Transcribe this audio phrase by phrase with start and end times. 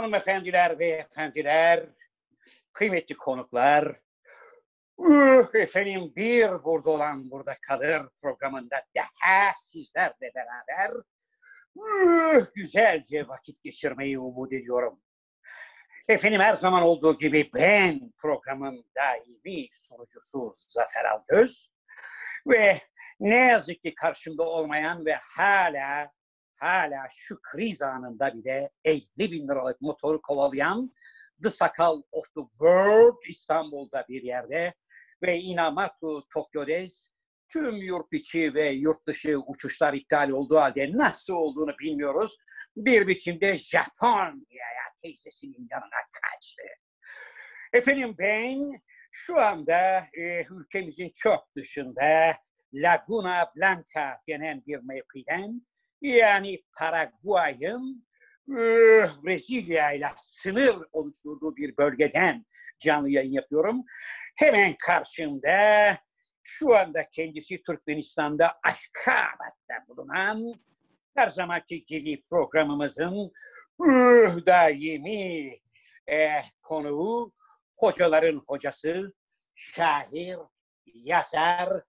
[0.00, 1.86] hanımefendiler ve efendiler,
[2.72, 4.00] kıymetli konuklar,
[4.96, 10.92] uh, efendim bir burada olan burada kalır programında daha sizlerle beraber
[11.74, 15.00] uh, güzelce vakit geçirmeyi umut ediyorum.
[16.08, 21.70] Efendim her zaman olduğu gibi ben programın daimi sunucusu Zafer Algöz
[22.46, 22.80] ve
[23.20, 26.12] ne yazık ki karşımda olmayan ve hala
[26.60, 30.94] hala şu kriz anında bile 50 bin liralık motoru kovalayan
[31.42, 34.74] The Sakal of the World İstanbul'da bir yerde
[35.22, 37.08] ve Inamatu Tokyo'des
[37.48, 42.36] tüm yurt içi ve yurt dışı uçuşlar iptal olduğu halde nasıl olduğunu bilmiyoruz.
[42.76, 46.62] Bir biçimde Japonya'ya teyzesinin yanına kaçtı.
[47.72, 52.36] Efendim ben şu anda e, ülkemizin çok dışında
[52.74, 55.66] Laguna Blanca denen bir mevkiden
[56.00, 58.06] yani Paraguay'ın
[58.48, 58.60] e,
[59.24, 62.46] Brezilya ile sınır oluşturduğu bir bölgeden
[62.78, 63.84] canlı yayın yapıyorum.
[64.36, 65.98] Hemen karşımda
[66.42, 70.54] şu anda kendisi Türkmenistan'da Aşkabat'ta bulunan
[71.16, 73.32] her zamanki gibi programımızın
[73.78, 75.56] uh, daimi
[76.06, 77.32] eh, konuğu
[77.76, 79.12] hocaların hocası,
[79.54, 80.38] şair,
[80.86, 81.82] yazar,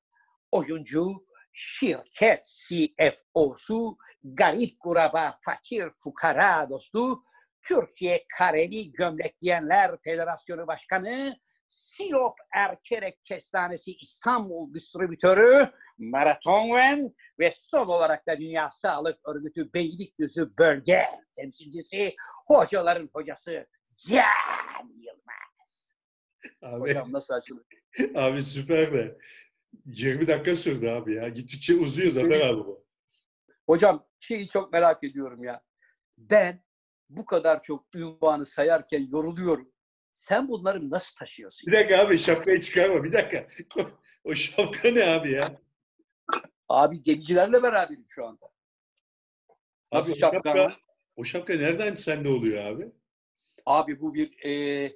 [0.52, 1.26] oyuncu,
[1.62, 7.23] şirket CFO'su, garip kuraba, fakir fukara dostu,
[7.62, 11.36] Türkiye Kareli Gömlek Giyenler Federasyonu Başkanı,
[11.70, 21.06] Sinop Erkerek Kestanesi İstanbul Distribütörü, Maratonven ve son olarak da Dünya Sağlık Örgütü Beylikdüzü Bölge
[21.36, 22.16] temsilcisi,
[22.48, 25.92] hocaların hocası Can Yılmaz.
[26.62, 27.66] Abi, Hocam nasıl açılır?
[28.16, 29.17] abi süper de.
[29.86, 31.30] 20 dakika sürdü abi ya.
[31.30, 32.86] Gittikçe uzuyor Zafer abi bu.
[33.67, 35.64] Hocam şeyi çok merak ediyorum ya.
[36.17, 36.64] Ben
[37.09, 39.71] bu kadar çok ünvanı sayarken yoruluyorum.
[40.14, 41.67] Sen bunları nasıl taşıyorsun?
[41.67, 43.04] Bir dakika abi şapkayı çıkarma.
[43.04, 43.48] Bir dakika.
[44.23, 45.54] O şapka ne abi ya?
[46.70, 48.45] Abi gemicilerle beraberim şu anda.
[48.45, 50.81] Abi Nasıl o şapka, var?
[51.15, 52.92] o şapka nereden sende oluyor abi?
[53.65, 54.93] Abi bu bir e,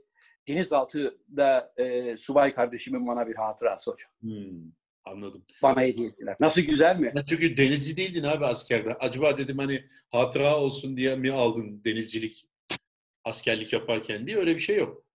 [0.47, 4.11] denizaltıda e, subay kardeşimin bana bir hatırası hocam.
[4.21, 4.71] Hmm,
[5.05, 5.45] anladım.
[5.63, 6.35] Bana hediye ettiler.
[6.39, 7.11] Nasıl güzel mi?
[7.15, 8.93] Sen çünkü denizci değildin abi askerde.
[8.93, 12.47] Acaba dedim hani hatıra olsun diye mi aldın denizcilik
[13.23, 15.05] askerlik yaparken diye öyle bir şey yok.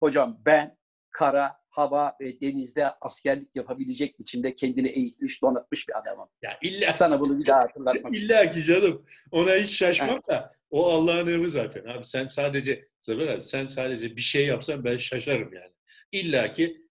[0.00, 0.76] Hocam ben
[1.10, 6.28] kara, hava ve denizde askerlik yapabilecek biçimde kendini eğitmiş, donatmış bir adamım.
[6.42, 8.14] Ya illa Sana bunu bir daha hatırlatmak.
[8.14, 9.04] İlla ki canım.
[9.30, 11.84] Ona hiç şaşmam da o Allah'ın emri zaten.
[11.84, 15.72] Abi sen sadece Zafer abi sen sadece bir şey yapsan ben şaşarım yani.
[16.12, 16.86] İlla ki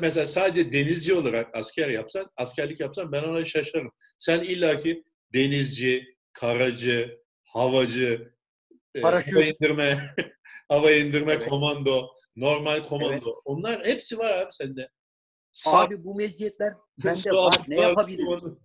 [0.00, 3.92] mesela sadece denizci olarak asker yapsan, askerlik yapsan ben ona şaşarım.
[4.18, 5.04] Sen illa ki
[5.34, 8.34] denizci, karacı, havacı,
[8.94, 9.32] e, Paraşüt.
[9.32, 10.14] indirme,
[10.74, 11.48] hava indirme Evet.
[11.48, 13.40] komando, normal komando.
[13.44, 14.90] Onlar hepsi var abi sende.
[15.66, 16.74] Abi bu meziyetler
[17.04, 17.56] bende var.
[17.68, 18.58] Ne yapabilirim?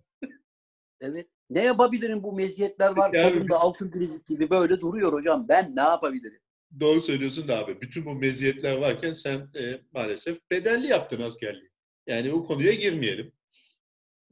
[1.02, 1.26] Evet.
[1.50, 3.12] Ne yapabilirim bu meziyetler var.
[3.14, 5.48] Yani- Kolumda altın bilezik gibi böyle duruyor hocam.
[5.48, 6.40] Ben ne yapabilirim?
[6.80, 7.80] Doğru söylüyorsun da abi.
[7.80, 11.70] Bütün bu meziyetler varken sen e, maalesef bedelli yaptın askerliği.
[12.06, 13.32] Yani bu konuya girmeyelim.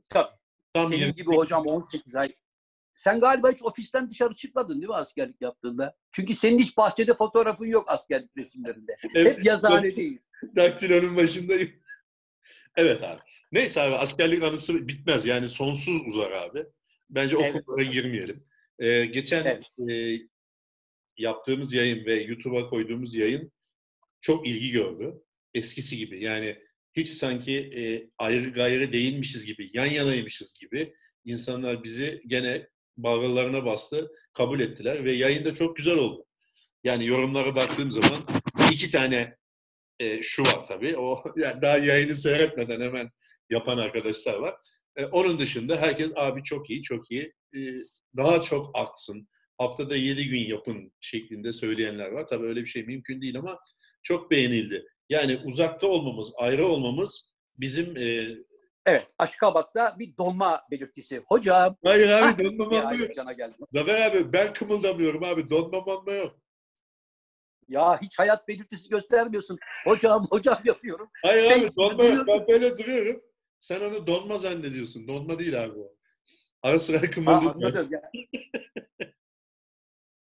[0.09, 0.31] Tabii.
[0.75, 2.35] Tam Senin 20 gibi hocam 18 ay.
[2.99, 5.97] Sen galiba hiç ofisten dışarı çıkmadın değil mi askerlik yaptığında?
[6.13, 8.95] Çünkü senin hiç bahçede fotoğrafın yok askerlik resimlerinde.
[9.15, 10.19] Evet, Hep yazıhane değil.
[10.57, 11.71] Daktilonun başındayım.
[12.77, 13.21] evet abi.
[13.53, 15.27] Neyse abi askerlik anısı bitmez.
[15.27, 16.65] Yani sonsuz uzar abi.
[17.11, 17.65] Bence o Evet.
[17.65, 18.45] konulara girmeyelim.
[18.79, 19.91] Ee, geçen Evet.
[19.91, 20.19] e,
[21.19, 23.53] yaptığımız yayın ve YouTube'a koyduğumuz yayın
[24.21, 25.15] çok ilgi gördü.
[25.55, 26.25] Eskisi gibi.
[26.25, 26.59] Yani
[26.97, 30.95] hiç sanki e, ayrı gayrı değilmişiz gibi, yan yanaymışız gibi
[31.25, 36.25] insanlar bizi gene bağırlarına bastı, kabul ettiler ve yayın da çok güzel oldu.
[36.85, 38.19] Yani yorumlara baktığım zaman
[38.73, 39.37] iki tane
[40.01, 40.97] e, şu var tabii.
[40.97, 43.11] O yani daha yayını seyretmeden hemen
[43.51, 44.55] yapan arkadaşlar var.
[44.97, 47.33] E, onun dışında herkes abi çok iyi, çok iyi.
[47.57, 47.61] E,
[48.17, 49.29] daha çok artsın.
[49.59, 52.27] Haftada 7 gün yapın şeklinde söyleyenler var.
[52.27, 53.59] Tabii öyle bir şey mümkün değil ama
[54.03, 54.85] çok beğenildi.
[55.09, 58.29] Yani uzakta olmamız, ayrı olmamız bizim e,
[58.89, 59.07] Evet.
[59.19, 61.23] Aşkabat'ta bir donma belirtisi.
[61.27, 61.77] Hocam.
[61.85, 63.11] Hayır abi donma Ya, manma yok.
[63.71, 65.51] Zafer abi ben kımıldamıyorum abi.
[65.51, 66.37] Donma manma yok.
[67.69, 69.59] Ya hiç hayat belirtisi göstermiyorsun.
[69.85, 71.11] Hocam hocam yapıyorum.
[71.23, 72.27] Hayır Ben abi donma yok.
[72.29, 73.23] Ben böyle duruyorum.
[73.61, 75.09] Sen onu donma zannediyorsun.
[75.09, 75.95] Donma değil abi o.
[76.63, 77.49] Ara sıra Ha, kımıldım.
[77.49, 78.11] anladım ya.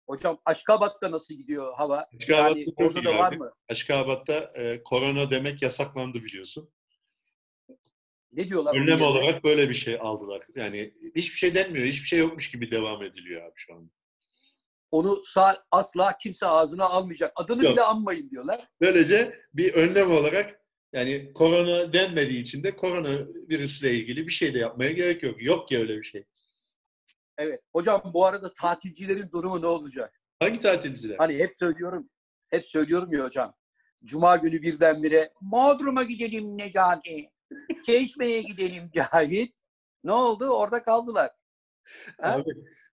[0.08, 2.06] Hocam Aşkabat'ta nasıl gidiyor hava?
[2.20, 3.52] Aşkabat'ta Yani orada da var mı?
[3.68, 6.70] Aşkabat'ta e, korona demek yasaklandı biliyorsun.
[8.36, 8.76] Ne diyorlar?
[8.76, 10.42] Önlem olarak böyle bir şey aldılar.
[10.56, 11.86] Yani hiçbir şey denmiyor.
[11.86, 13.90] Hiçbir şey yokmuş gibi devam ediliyor abi şu anda.
[14.90, 17.32] onu sağ, asla kimse ağzına almayacak.
[17.36, 17.72] Adını Yok.
[17.72, 18.68] bile anmayın diyorlar.
[18.80, 20.60] Böylece bir önlem olarak
[20.92, 25.42] yani korona denmediği için de koronavirüsle ilgili bir şey de yapmaya gerek yok.
[25.42, 26.24] Yok ki öyle bir şey.
[27.38, 27.60] Evet.
[27.72, 30.20] Hocam bu arada tatilcilerin durumu ne olacak?
[30.40, 31.16] Hangi tatilciler?
[31.16, 32.10] Hani hep söylüyorum,
[32.50, 33.54] hep söylüyorum ya hocam.
[34.04, 37.30] Cuma günü birdenbire Bodrum'a gidelim Necati.
[37.86, 39.56] Çeşme'ye gidelim Cahit.
[40.04, 40.46] Ne oldu?
[40.46, 41.30] Orada kaldılar.
[42.20, 42.32] Ha?
[42.32, 42.50] Abi,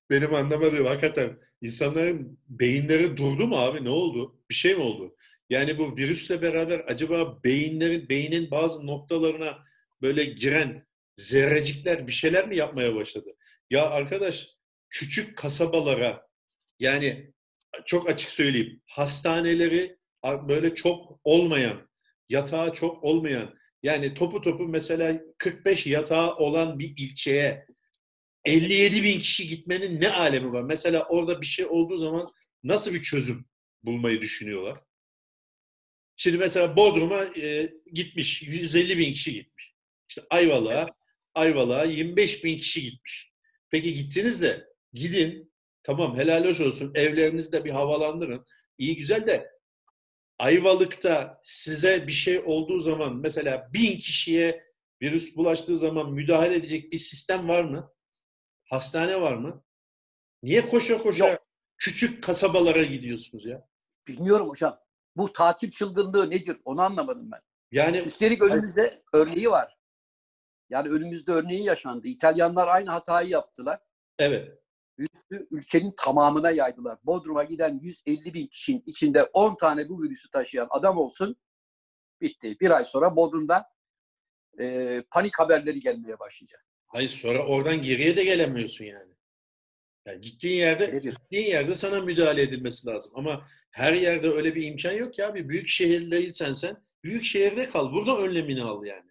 [0.10, 3.84] benim anlamadığım hakikaten insanların beyinleri durdu mu abi?
[3.84, 4.40] Ne oldu?
[4.50, 5.16] Bir şey mi oldu?
[5.50, 9.60] Yani bu virüsle beraber acaba beyinlerin beynin bazı noktalarına
[10.02, 13.30] böyle giren zerrecikler bir şeyler mi yapmaya başladı?
[13.70, 14.48] Ya arkadaş
[14.90, 16.28] küçük kasabalara
[16.80, 17.34] yani
[17.86, 21.90] çok açık söyleyeyim hastaneleri böyle çok olmayan
[22.30, 27.66] yatağı çok olmayan yani topu topu mesela 45 yatağı olan bir ilçeye
[28.46, 30.62] 57 bin kişi gitmenin ne alemi var?
[30.62, 32.32] Mesela orada bir şey olduğu zaman
[32.64, 33.46] nasıl bir çözüm
[33.84, 34.80] bulmayı düşünüyorlar?
[36.16, 39.74] Şimdi mesela Bodrum'a e, gitmiş, 150 bin kişi gitmiş.
[40.10, 40.88] İşte Ayvalık'a,
[41.36, 43.32] Ayvalık'a 25 bin kişi gitmiş.
[43.72, 45.54] Peki gittiniz de gidin,
[45.84, 48.46] tamam helal hoş olsun, evlerinizde bir havalandırın.
[48.78, 49.53] İyi güzel de
[50.44, 54.64] Ayvalık'ta size bir şey olduğu zaman mesela bin kişiye
[55.02, 57.94] virüs bulaştığı zaman müdahale edecek bir sistem var mı?
[58.70, 59.64] Hastane var mı?
[60.44, 61.48] Niye koşa koşa Yok.
[61.78, 63.68] küçük kasabalara gidiyorsunuz ya?
[64.08, 64.80] Bilmiyorum hocam.
[65.16, 66.58] Bu tatil çılgınlığı nedir?
[66.66, 67.42] Onu anlamadım ben.
[67.72, 69.78] Yani Üstelik önümüzde örneği var.
[70.70, 72.08] Yani önümüzde örneği yaşandı.
[72.08, 73.80] İtalyanlar aynı hatayı yaptılar.
[74.20, 74.63] evet.
[75.00, 77.00] Virüsü ülkenin tamamına yaydılar.
[77.04, 81.36] Bodrum'a giden 150 bin kişinin içinde 10 tane bu virüsü taşıyan adam olsun.
[82.22, 82.58] Bitti.
[82.62, 83.66] Bir ay sonra Bodrum'da
[84.60, 86.66] e, panik haberleri gelmeye başlayacak.
[86.88, 89.14] Hayır sonra oradan geriye de gelemiyorsun yani.
[90.06, 91.18] yani gittiğin yerde Nedir?
[91.24, 93.12] gittiğin yerde sana müdahale edilmesi lazım.
[93.16, 95.50] Ama her yerde öyle bir imkan yok ya abi.
[95.50, 97.94] Büyük şehirleysen sen büyük şehirde kal.
[97.94, 99.10] Burada önlemini al yani.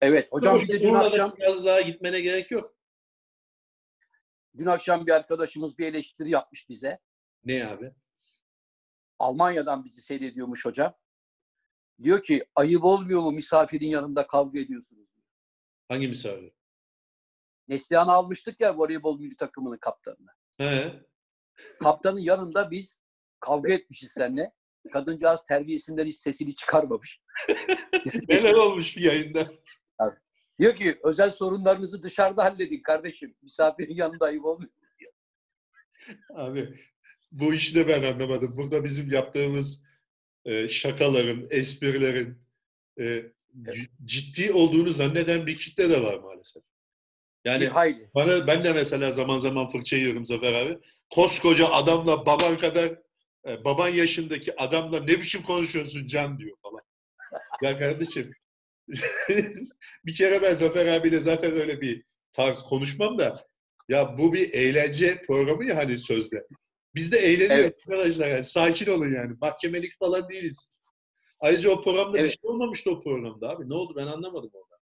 [0.00, 0.32] Evet.
[0.32, 2.76] Hocam bir de dün Burada akşam biraz daha gitmene gerek yok.
[4.58, 6.98] Dün akşam bir arkadaşımız bir eleştiri yapmış bize.
[7.44, 7.92] Ne abi?
[9.18, 10.94] Almanya'dan bizi seyrediyormuş hocam.
[12.02, 15.08] Diyor ki ayıp olmuyor mu misafirin yanında kavga ediyorsunuz?
[15.88, 16.52] Hangi misafir?
[17.68, 20.30] Neslihan'ı almıştık ya voleybol milli takımının kaptanını.
[20.56, 21.04] He.
[21.80, 22.98] Kaptanın yanında biz
[23.40, 24.52] kavga etmişiz seninle.
[24.92, 27.20] Kadıncağız terbiyesinden hiç sesini çıkarmamış.
[28.28, 29.52] Neler olmuş bir yayında?
[30.58, 33.34] Diyor ki özel sorunlarınızı dışarıda halledin kardeşim.
[33.42, 34.70] Misafirin yanında ayıp olmuyor.
[36.34, 36.74] Abi
[37.32, 38.54] bu işi de ben anlamadım.
[38.56, 39.84] Burada bizim yaptığımız
[40.44, 42.38] e, şakaların, esprilerin
[43.00, 43.22] e,
[43.62, 46.62] c- ciddi olduğunu zanneden bir kitle de var maalesef.
[47.44, 48.10] Yani Bir hayli.
[48.14, 50.78] bana ben de mesela zaman zaman fırça yiyorum Zafer abi.
[51.10, 52.98] Koskoca adamla baban kadar
[53.48, 56.82] e, baban yaşındaki adamla ne biçim konuşuyorsun Can diyor falan.
[57.62, 58.32] Ya kardeşim
[60.06, 63.46] bir kere ben Zafer abiyle zaten öyle bir tarz konuşmam da
[63.88, 66.46] ya bu bir eğlence programı ya hani sözde.
[66.94, 67.80] Biz de eğleniyoruz Evet.
[67.88, 68.28] arkadaşlar.
[68.28, 69.36] Yani sakin olun yani.
[69.40, 70.72] Mahkemelik falan değiliz.
[71.40, 72.30] Ayrıca o programda bir Evet.
[72.30, 73.68] şey olmamıştı o programda abi.
[73.68, 74.78] Ne oldu ben anlamadım orada.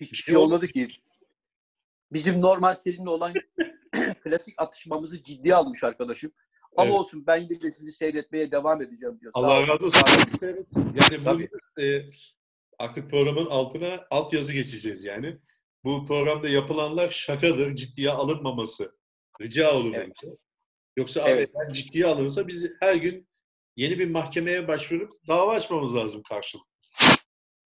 [0.00, 0.88] Hiçbir şey şey olmadı ki.
[2.12, 3.32] Bizim normal seninle olan
[4.24, 6.32] klasik atışmamızı ciddiye almış arkadaşım.
[6.76, 6.98] Ama Evet.
[7.00, 9.32] olsun ben yine de sizi seyretmeye devam edeceğim diyor.
[9.34, 10.00] Allah razı olsun.
[10.74, 11.48] Yani bu Tabii.
[11.80, 12.04] e,
[12.78, 15.38] artık programın altına altyazı geçeceğiz yani.
[15.84, 18.96] Bu programda yapılanlar şakadır, ciddiye alınmaması.
[19.40, 20.08] Rica olur Evet.
[20.22, 20.36] bence.
[20.96, 21.50] Yoksa abi Evet.
[21.54, 23.28] eğer ciddiye alınsa biz her gün
[23.76, 26.66] yeni bir mahkemeye başvurup dava açmamız lazım karşılık.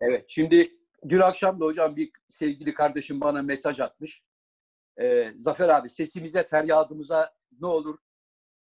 [0.00, 0.24] Evet.
[0.28, 0.72] Şimdi
[1.08, 4.22] dün akşam da hocam bir sevgili kardeşim bana mesaj atmış.
[5.00, 7.98] Ee, Zafer abi sesimize, feryadımıza ne olur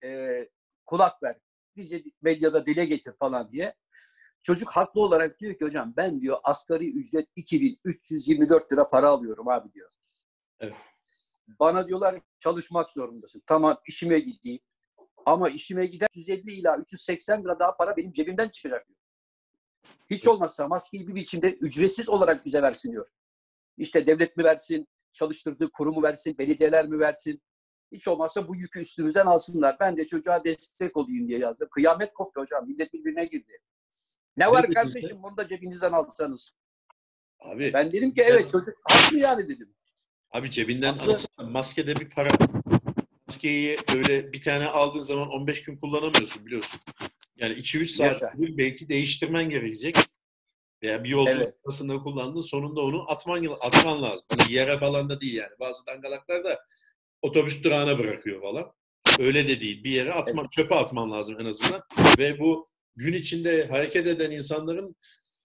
[0.05, 0.49] e,
[0.87, 1.37] kulak ver.
[1.77, 3.75] Bizi medyada dile getir falan diye.
[4.43, 9.73] Çocuk haklı olarak diyor ki hocam ben diyor asgari ücret 2324 lira para alıyorum abi
[9.73, 9.91] diyor.
[10.61, 10.75] Evet.
[11.61, 13.43] Bana diyorlar çalışmak zorundasın.
[13.47, 14.61] Tamam işime gideyim.
[15.27, 18.99] Ama işime gider 350 ila 380 lira daha para benim cebimden çıkacak diyor.
[20.11, 23.07] Hiç olmazsa maskeyi bir biçimde ücretsiz olarak bize versin diyor.
[23.77, 27.43] İşte devlet mi versin, çalıştırdığı kurumu versin, belediyeler mi versin?
[27.93, 29.77] Hiç olmazsa bu yükü üstümüzden alsınlar.
[29.81, 31.69] Ben de çocuğa destek olayım diye yazdım.
[31.71, 32.67] Kıyamet koptu hocam.
[32.67, 33.59] Millet birbirine girdi.
[34.37, 36.53] Ne var dedin kardeşim bunu da cebinizden alsanız.
[37.41, 39.75] Abi, Ben dedim ki evet çocuk haklı yani dedim.
[40.31, 41.13] abi cebinden Haklı.
[41.13, 42.29] alsana maskede bir para.
[43.29, 46.81] Maskeyi öyle bir tane aldığın zaman 15 gün kullanamıyorsun biliyorsun.
[47.37, 49.97] Yani 2-3 saat bir belki değiştirmen gerekecek.
[50.83, 51.55] Veya bir yolculuk Evet.
[51.65, 54.27] sırasında kullandın sonunda onu atman atman lazım.
[54.29, 55.53] Hani yere falan da değil yani.
[55.61, 56.59] Bazı dangalaklar da
[57.23, 58.73] otobüs durağına bırakıyor falan.
[59.19, 59.85] Öyle de değil.
[59.85, 61.83] Bir yere atman, çöpe atman lazım en azından.
[62.19, 64.97] Ve bu gün içinde hareket eden insanların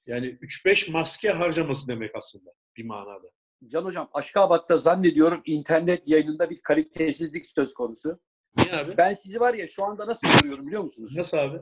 [0.05, 3.27] yani 3-5 maske harcaması demek aslında bir manada.
[3.67, 8.19] Can Hocam Aşkabat'ta zannediyorum internet yayınında bir kalitesizlik söz konusu.
[8.57, 8.97] Niye abi?
[8.97, 11.17] Ben sizi var ya şu anda nasıl görüyorum biliyor musunuz?
[11.17, 11.59] Nasıl abi?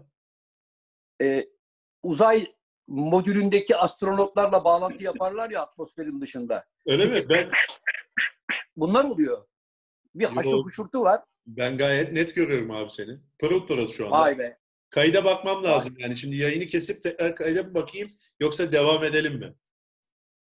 [1.21, 1.45] Ee,
[2.03, 2.47] uzay
[2.87, 6.65] modülündeki astronotlarla bağlantı yaparlar ya atmosferin dışında.
[6.85, 7.29] Öyle mi?
[7.29, 7.51] Ben
[8.75, 9.45] Bunlar oluyor.
[10.15, 10.35] Bir Yo.
[10.35, 11.21] haşır huşurtu var.
[11.45, 13.19] ben gayet net görüyorum abi seni.
[13.39, 14.19] Pırıl pırıl şu anda.
[14.19, 14.57] Vay be.
[14.89, 16.17] Kayda bakmam lazım yani.
[16.17, 19.55] Şimdi yayını kesip tekrar kayda mı bakayım yoksa devam edelim mi?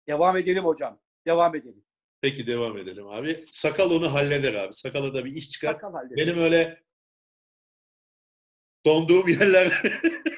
[0.08, 1.00] Devam edelim hocam.
[1.26, 1.84] Devam edelim.
[2.20, 3.44] Peki devam edelim abi.
[3.50, 4.72] Sakal onu halleder abi.
[4.72, 5.74] Sakala da bir iş çıkar.
[5.74, 6.16] Bakalım halledelim.
[6.16, 6.82] Benim öyle
[8.86, 9.82] donduğum yerler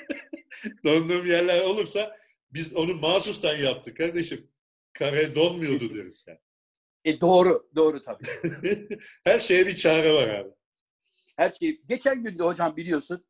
[0.84, 2.16] donduğum yerler olursa
[2.50, 4.50] biz onu mahsustan yaptık kardeşim.
[4.92, 6.38] Kare donmuyordu deriz yani.
[7.06, 7.68] E doğru.
[7.76, 8.24] Doğru tabii.
[9.24, 10.50] Her şeye bir çare var abi.
[11.36, 11.80] Her şey.
[11.88, 13.26] Geçen günde hocam biliyorsun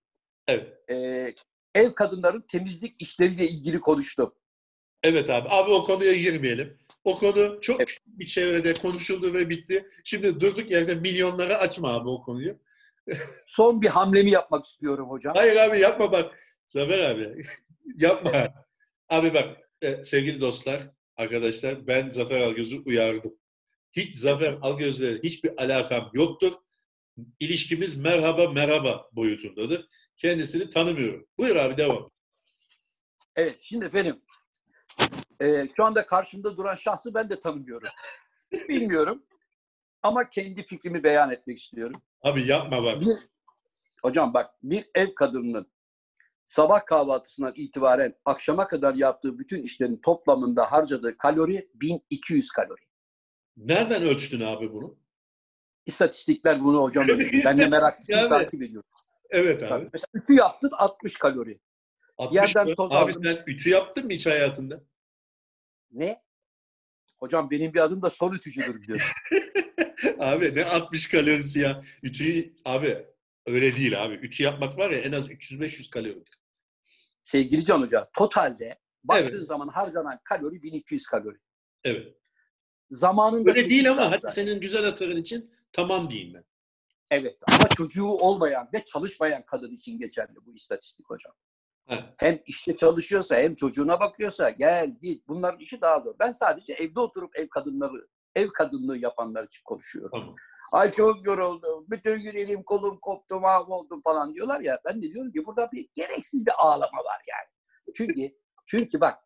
[0.48, 0.90] Evet.
[0.90, 1.34] e,
[1.74, 4.34] ev kadınların temizlik işleriyle ilgili konuştum.
[5.02, 5.48] Evet abi.
[5.48, 6.78] Abi o konuya girmeyelim.
[7.04, 9.88] O konu çok küçük bir çevrede konuşuldu ve bitti.
[10.04, 12.58] Şimdi durduk yerde milyonlara açma abi o konuyu.
[13.46, 15.34] Son bir hamlemi yapmak istiyorum hocam.
[15.36, 16.38] Hayır abi yapma bak.
[16.66, 17.42] Zafer abi.
[17.98, 18.32] yapma.
[19.08, 23.38] Abi bak e, sevgili dostlar, arkadaşlar ben Zafer Algöz'ü uyardım.
[23.96, 26.52] Hiç Zafer Algöz'le hiçbir alakam yoktur.
[27.40, 29.88] İlişkimiz merhaba merhaba boyutundadır.
[30.16, 31.26] Kendisini tanımıyorum.
[31.38, 32.10] Buyur abi devam.
[33.36, 34.22] Evet şimdi efendim
[35.42, 37.88] e, şu anda karşımda duran şahsı ben de tanımıyorum.
[38.68, 39.22] Bilmiyorum.
[40.02, 42.02] Ama kendi fikrimi beyan etmek istiyorum.
[42.22, 43.00] Abi yapma bak.
[43.00, 43.16] Bir,
[44.02, 45.72] hocam bak bir ev kadınının
[46.46, 52.85] sabah kahvaltısından itibaren akşama kadar yaptığı bütün işlerin toplamında harcadığı kalori 1200 kalori.
[53.56, 54.98] Nereden ölçtün abi bunu?
[55.86, 57.06] İstatistikler bunu hocam.
[57.44, 58.28] Ben de meraklısını Yani.
[58.28, 58.90] takip ediyorum.
[59.30, 59.68] Evet abi.
[59.68, 59.88] Tabii.
[59.92, 61.60] Mesela ütü yaptın 60 kalori.
[62.18, 63.24] 60 Yerden toz abi aldım.
[63.24, 64.82] sen ütü yaptın mı hiç hayatında?
[65.90, 66.22] Ne?
[67.18, 69.10] Hocam benim bir adım da sol ütücüdür biliyorsun.
[70.18, 71.80] abi ne 60 kalorisi ya.
[72.02, 73.06] Ütüyü abi
[73.46, 74.14] öyle değil abi.
[74.14, 76.22] Ütü yapmak var ya en az 300-500 kalori.
[77.22, 79.46] Sevgili Can Hoca, totalde baktığın Evet.
[79.46, 81.38] zaman harcanan kalori 1200 kalori.
[81.84, 82.16] Evet.
[82.90, 86.44] Zamanında Öyle değil 8 ama hadi senin güzel hatırın için tamam diyeyim ben.
[87.10, 91.32] Evet ama çocuğu olmayan ve çalışmayan kadın için geçerli bu istatistik hocam.
[91.86, 92.14] Ha.
[92.16, 96.14] Hem işte çalışıyorsa hem çocuğuna bakıyorsa gel git bunların işi daha zor.
[96.20, 100.20] Ben sadece evde oturup ev kadınları ev kadınlığı yapanlar için konuşuyorum.
[100.20, 100.34] Tamam.
[100.72, 101.86] Ay çok yoruldum.
[101.90, 104.80] Bütün gün elim kolum koptu mahvoldum falan diyorlar ya.
[104.84, 107.50] Ben de diyorum ki burada bir gereksiz bir ağlama var yani.
[107.94, 109.18] Çünkü çünkü bak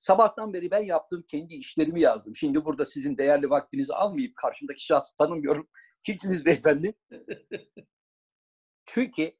[0.00, 2.36] sabahtan beri ben yaptığım kendi işlerimi yazdım.
[2.36, 5.68] Şimdi burada sizin değerli vaktinizi almayıp karşımdaki şahsı tanımıyorum.
[6.02, 6.94] Kimsiniz beyefendi?
[8.84, 9.32] Çünkü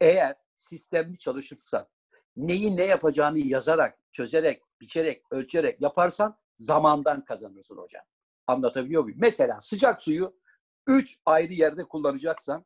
[0.00, 1.88] eğer sistemli çalışırsan,
[2.36, 8.02] neyi ne yapacağını yazarak, çözerek, biçerek, ölçerek yaparsan zamandan kazanırsın hocam.
[8.46, 9.18] Anlatabiliyor muyum?
[9.22, 10.40] Mesela sıcak suyu
[10.86, 12.64] üç ayrı yerde kullanacaksan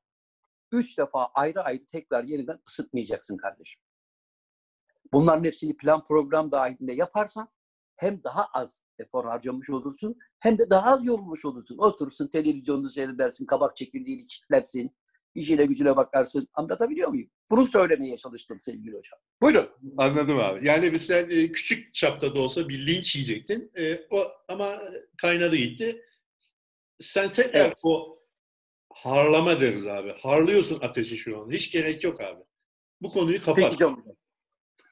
[0.73, 3.83] üç defa ayrı ayrı tekrar yeniden ısıtmayacaksın kardeşim.
[5.15, 7.49] Bunların hepsini plan program dahilinde yaparsan
[7.97, 11.79] hem daha az efor harcamış olursun hem de daha az yorulmuş olursun.
[11.79, 14.97] Oturursun televizyonunu seyredersin, kabak çekirdeğini çitlersin,
[15.35, 16.49] işine gücüne bakarsın.
[16.55, 17.31] Anlatabiliyor muyum?
[17.51, 19.19] Bunu söylemeye çalıştım sevgili hocam.
[19.43, 19.71] Buyurun.
[19.97, 20.67] Anladım abi.
[20.67, 23.71] Yani sen e, küçük çapta da olsa bir linç yiyecektin.
[23.77, 24.79] E, o ama
[25.17, 26.05] kaynadı gitti.
[26.99, 27.77] Sen tekrar Evet.
[27.83, 28.19] o
[28.95, 30.13] harlama deriz abi.
[30.19, 31.51] Harlıyorsun ateşi şu an.
[31.51, 32.45] Hiç gerek yok abi.
[33.01, 33.65] Bu konuyu kapat.
[33.65, 34.05] Peki canım.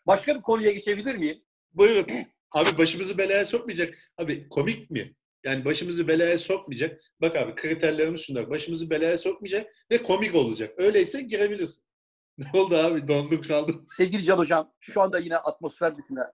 [0.06, 1.42] Başka bir konuya geçebilir miyim?
[1.72, 2.06] Buyurun.
[2.50, 3.94] Abi başımızı belaya sokmayacak.
[4.18, 5.14] Abi komik mi?
[5.44, 7.00] Yani başımızı belaya sokmayacak.
[7.20, 8.50] Bak abi kriterlerimiz şunlar.
[8.50, 10.74] Başımızı belaya sokmayacak ve komik olacak.
[10.76, 11.84] Öyleyse girebilirsin.
[12.38, 13.08] Ne oldu abi?
[13.08, 13.84] Dondun kaldın.
[13.86, 16.32] Sevgili Can Hocam şu anda yine atmosfer dışına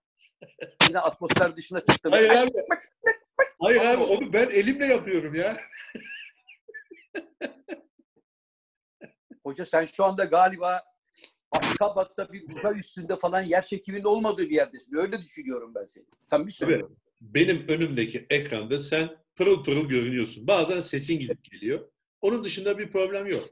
[0.88, 2.12] yine atmosfer dışına çıktım.
[2.12, 2.50] Hayır Ay, abi.
[3.60, 5.56] Hayır abi onu ben elimle yapıyorum ya.
[9.44, 10.82] Hoca sen şu anda galiba
[11.52, 14.96] Aşkabat'ta bir uzay üstünde falan yer çekiminin olmadığı bir yerdesin.
[14.96, 16.04] Öyle düşünüyorum ben seni.
[16.24, 16.82] Sen bir söyle.
[17.20, 20.46] Benim önümdeki ekranda sen pırıl pırıl görünüyorsun.
[20.46, 21.88] Bazen sesin gidip geliyor.
[22.20, 23.48] Onun dışında bir problem yok.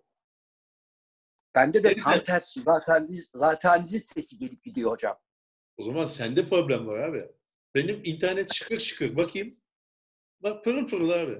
[1.54, 2.60] Bende de Benim tam de- tersi.
[2.60, 5.18] Zaten, zatenizin sesi gelip gidiyor hocam.
[5.76, 7.24] O zaman sende problem var abi.
[7.74, 9.16] Benim internet şıkır şıkır.
[9.16, 9.56] Bakayım.
[10.42, 11.38] Bak pırıl pırıl abi.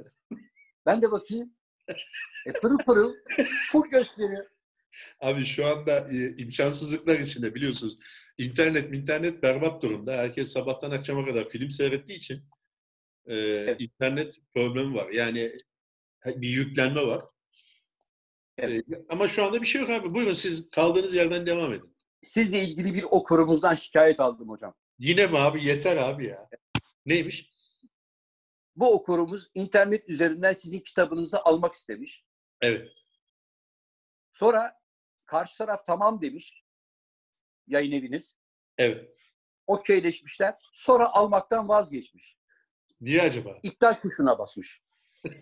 [0.87, 1.55] Ben de bakayım.
[2.47, 3.15] E, pırıl pırıl
[3.73, 4.47] full gösteriyor.
[5.21, 7.99] Abi şu anda e, imkansızlıklar içinde biliyorsunuz.
[8.39, 10.13] İnternet internet berbat durumda.
[10.13, 12.45] Herkes sabahtan akşama kadar film seyrettiği için
[13.27, 15.11] e, internet problemi var.
[15.11, 15.59] Yani
[16.27, 17.25] bir yüklenme var.
[18.59, 18.85] Evet.
[18.93, 20.15] Ee, ama şu anda bir şey yok abi.
[20.15, 21.97] Buyurun siz kaldığınız yerden devam edin.
[22.23, 24.75] Sizle ilgili bir okurumuzdan şikayet aldım hocam.
[24.99, 25.65] Yine mi abi?
[25.65, 26.49] Yeter abi ya.
[27.07, 27.51] Neymiş?
[28.77, 32.25] Bu okurumuz internet üzerinden sizin kitabınızı almak istemiş.
[32.61, 32.89] Evet.
[34.33, 34.73] Sonra
[35.27, 36.65] karşı taraf tamam demiş.
[37.67, 38.37] Yayın eviniz.
[38.79, 39.19] Evet.
[39.67, 40.55] Okeyleşmişler.
[40.73, 42.37] Sonra almaktan vazgeçmiş.
[43.01, 43.59] Niye acaba?
[43.63, 44.83] İptal tuşuna basmış.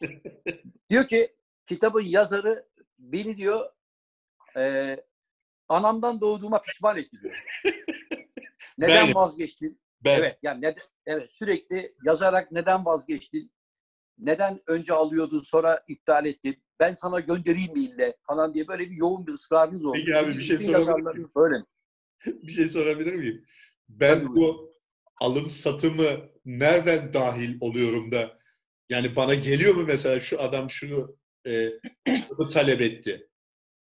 [0.90, 1.36] diyor ki
[1.66, 3.70] kitabın yazarı beni diyor
[4.56, 4.96] e,
[5.68, 7.44] anamdan doğduğuma pişman etti diyor.
[8.78, 9.80] Neden Ben- vazgeçtin?
[10.04, 13.53] Ben Evet yani neden, evet sürekli yazarak neden vazgeçtin?
[14.18, 16.64] Neden önce alıyordun sonra iptal ettin?
[16.80, 19.96] Ben sana göndereyim mi ille falan diye böyle bir yoğun bir ısrarınız oldu.
[19.98, 21.30] Peki abi, bir şey sorabilir miyim?
[21.36, 21.64] Böyle.
[22.42, 23.44] bir şey sorabilir miyim?
[23.88, 24.74] Ben Tabii bu
[25.20, 28.38] alım satımı nereden dahil oluyorum da
[28.88, 31.16] yani bana geliyor mu mesela şu adam şunu
[31.46, 31.70] e,
[32.06, 33.28] kitabı talep etti.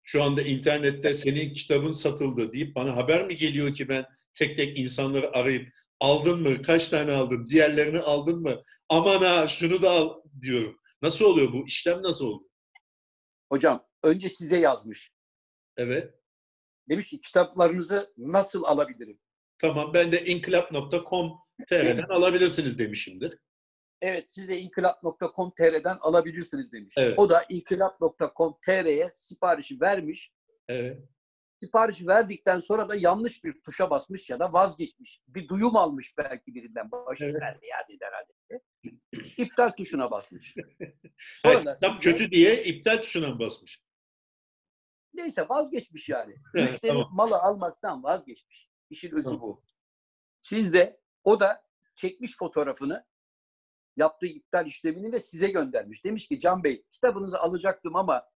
[0.03, 4.79] Şu anda internette senin kitabın satıldı deyip bana haber mi geliyor ki ben tek tek
[4.79, 5.69] insanları arayıp
[6.05, 6.63] aldın mı?
[6.63, 7.47] Kaç tane aldın?
[7.47, 8.61] Diğerlerini aldın mı?
[8.89, 10.79] Aman ha şunu da al diyorum.
[11.03, 11.67] Nasıl oluyor bu?
[11.67, 12.51] İşlem nasıl oluyor?
[13.53, 15.13] Hocam önce size yazmış.
[15.77, 16.15] Evet.
[16.89, 19.19] Demiş ki kitaplarınızı nasıl alabilirim?
[19.59, 23.39] Tamam ben de inkılap.com.tr'den alabilirsiniz demişimdir.
[24.03, 26.95] Evet size inkılap.com.tr'den alabilirsiniz demiş.
[26.99, 27.19] Evet.
[27.19, 30.33] O da inkılap.com.tr'ye siparişi vermiş.
[30.69, 30.99] Evet.
[31.65, 35.21] Siparişi verdikten sonra da yanlış bir tuşa basmış ya da vazgeçmiş.
[35.29, 36.91] Bir duyum almış belki birinden.
[36.91, 37.41] Başı Evet.
[37.43, 38.63] verdi ya dedi herhalde.
[39.37, 40.55] İptal tuşuna basmış.
[41.19, 43.83] Sonra Hayır, kitap size- kötü diye iptal tuşuna mı basmış?
[45.15, 46.35] Neyse vazgeçmiş yani.
[46.55, 47.09] Müşteri tamam.
[47.13, 48.69] malı almaktan vazgeçmiş.
[48.91, 49.41] İşin özü Tamam.
[49.41, 49.65] bu.
[50.43, 53.07] Siz de o da çekmiş fotoğrafını
[53.97, 56.05] yaptığı iptal işlemini ve size göndermiş.
[56.05, 58.34] Demiş ki Can Bey kitabınızı alacaktım ama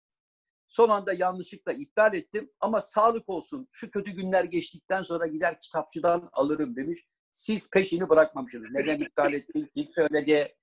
[0.68, 6.28] son anda yanlışlıkla iptal ettim ama sağlık olsun şu kötü günler geçtikten sonra gider kitapçıdan
[6.32, 7.00] alırım demiş.
[7.30, 8.70] Siz peşini bırakmamışsınız.
[8.70, 9.70] Neden iptal ettin?
[9.76, 10.56] Kim söyledi?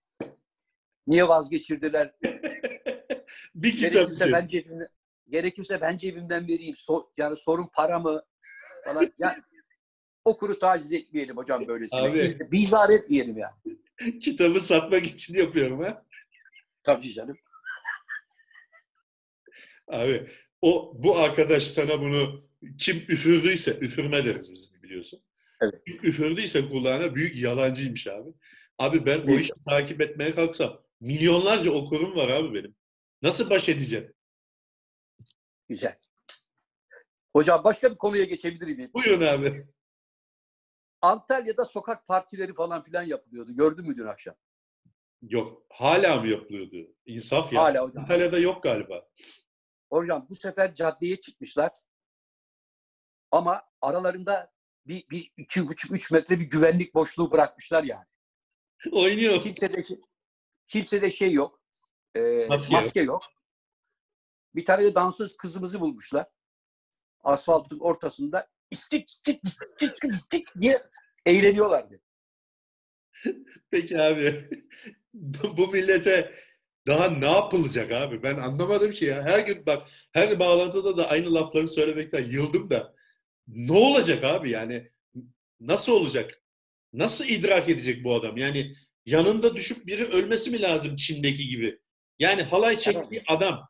[1.08, 2.16] Niye vazgeçirdiler?
[3.56, 4.88] bir Gerekirse ben cebimden,
[5.30, 6.76] gerekirse ben cebimden vereyim.
[6.76, 8.24] So- yani sorun para mı?
[8.86, 9.14] Falan.
[9.20, 9.38] Yani
[10.26, 12.00] okuru taciz etmeyelim hocam böylesine.
[12.00, 12.52] Abi.
[12.52, 13.58] Bizar etmeyelim ya.
[14.22, 16.06] Kitabı satmak için yapıyorum ha.
[16.84, 17.38] Tabii canım.
[19.88, 20.28] Abi
[20.62, 22.46] o bu arkadaş sana bunu
[22.78, 25.24] kim üfürdüyse üfürme deriz biz biliyorsun.
[25.62, 25.82] Evet.
[25.88, 28.30] Kim üfürdüyse kulağına büyük yalancıymış abi.
[28.80, 29.40] Abi ben o Evet.
[29.42, 32.76] işi takip etmeye kalksam milyonlarca okurum var abi benim.
[33.22, 34.14] Nasıl baş edeceğim?
[35.70, 35.98] Güzel.
[37.34, 38.92] Hocam başka bir konuya geçebilir miyim?
[38.94, 39.68] Buyurun abi.
[41.02, 43.56] Antalya'da sokak partileri falan filan yapılıyordu.
[43.56, 44.36] Gördün mü dün akşam?
[45.22, 45.66] Yok.
[45.70, 46.94] Hala mı yapılıyordu?
[47.06, 47.62] İnsaf ya.
[47.62, 48.02] Hala hocam.
[48.04, 49.08] Antalya'da yok galiba.
[49.96, 51.72] Hocam bu sefer caddeye çıkmışlar.
[53.32, 54.54] Ama aralarında
[54.88, 58.06] bir, bir iki buçuk, üç metre bir güvenlik boşluğu bırakmışlar yani.
[58.92, 59.42] Oynuyor.
[59.42, 59.84] Kimse de
[60.66, 61.62] kimse de şey yok.
[62.16, 63.08] Ee, Maske maske, yok.
[63.08, 63.24] yok.
[64.56, 66.28] Bir tane de dansöz kızımızı bulmuşlar.
[67.24, 70.90] Asfaltın ortasında istik istik istik istik diye
[71.26, 72.02] eğleniyorlardı.
[73.72, 74.50] Peki abi.
[75.58, 76.36] bu millete
[76.88, 78.24] daha ne yapılacak abi?
[78.24, 79.24] Ben anlamadım ki ya.
[79.24, 82.94] Her gün bak her bağlantıda da aynı lafları söylemekten yıldım da.
[83.48, 84.92] Ne olacak abi yani?
[85.60, 86.42] Nasıl olacak?
[86.94, 88.38] Nasıl idrak edecek bu adam?
[88.38, 88.74] Yani
[89.06, 91.80] yanında düşüp biri ölmesi mi lazım Çin'deki gibi?
[92.20, 93.70] Yani halay çektiği adam,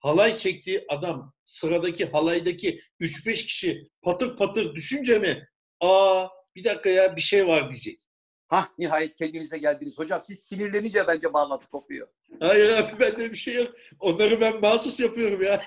[0.00, 5.48] halay çektiği adam sıradaki halaydaki 3-5 kişi patır patır düşünce mi?
[5.80, 8.05] Aa bir dakika ya bir şey var diyecek.
[8.48, 9.98] Hah nihayet kendinize geldiniz.
[9.98, 12.08] Hocam siz sinirlenince bence bağlantı kopuyor.
[12.40, 13.74] Hayır abi bende bir şey yok.
[14.00, 15.62] Onları ben mahsus yapıyorum ya.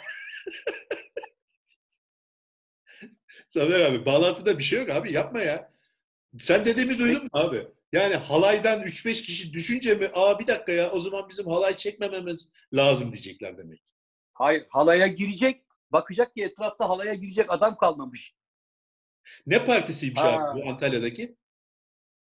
[3.48, 5.72] Samer abi bağlantıda bir şey yok abi yapma ya.
[6.40, 7.68] Sen dediğimi duydun mu abi?
[7.94, 12.52] Yani halaydan 3-5 kişi düşünce mi aa bir dakika ya o zaman bizim halay çekmememiz
[12.74, 13.82] lazım diyecekler demek.
[14.34, 15.64] Hayır halaya girecek.
[15.92, 18.34] Bakacak ki etrafta halaya girecek adam kalmamış.
[19.48, 20.52] Ne partisiymiş Ha.
[20.52, 21.34] abi bu Antalya'daki?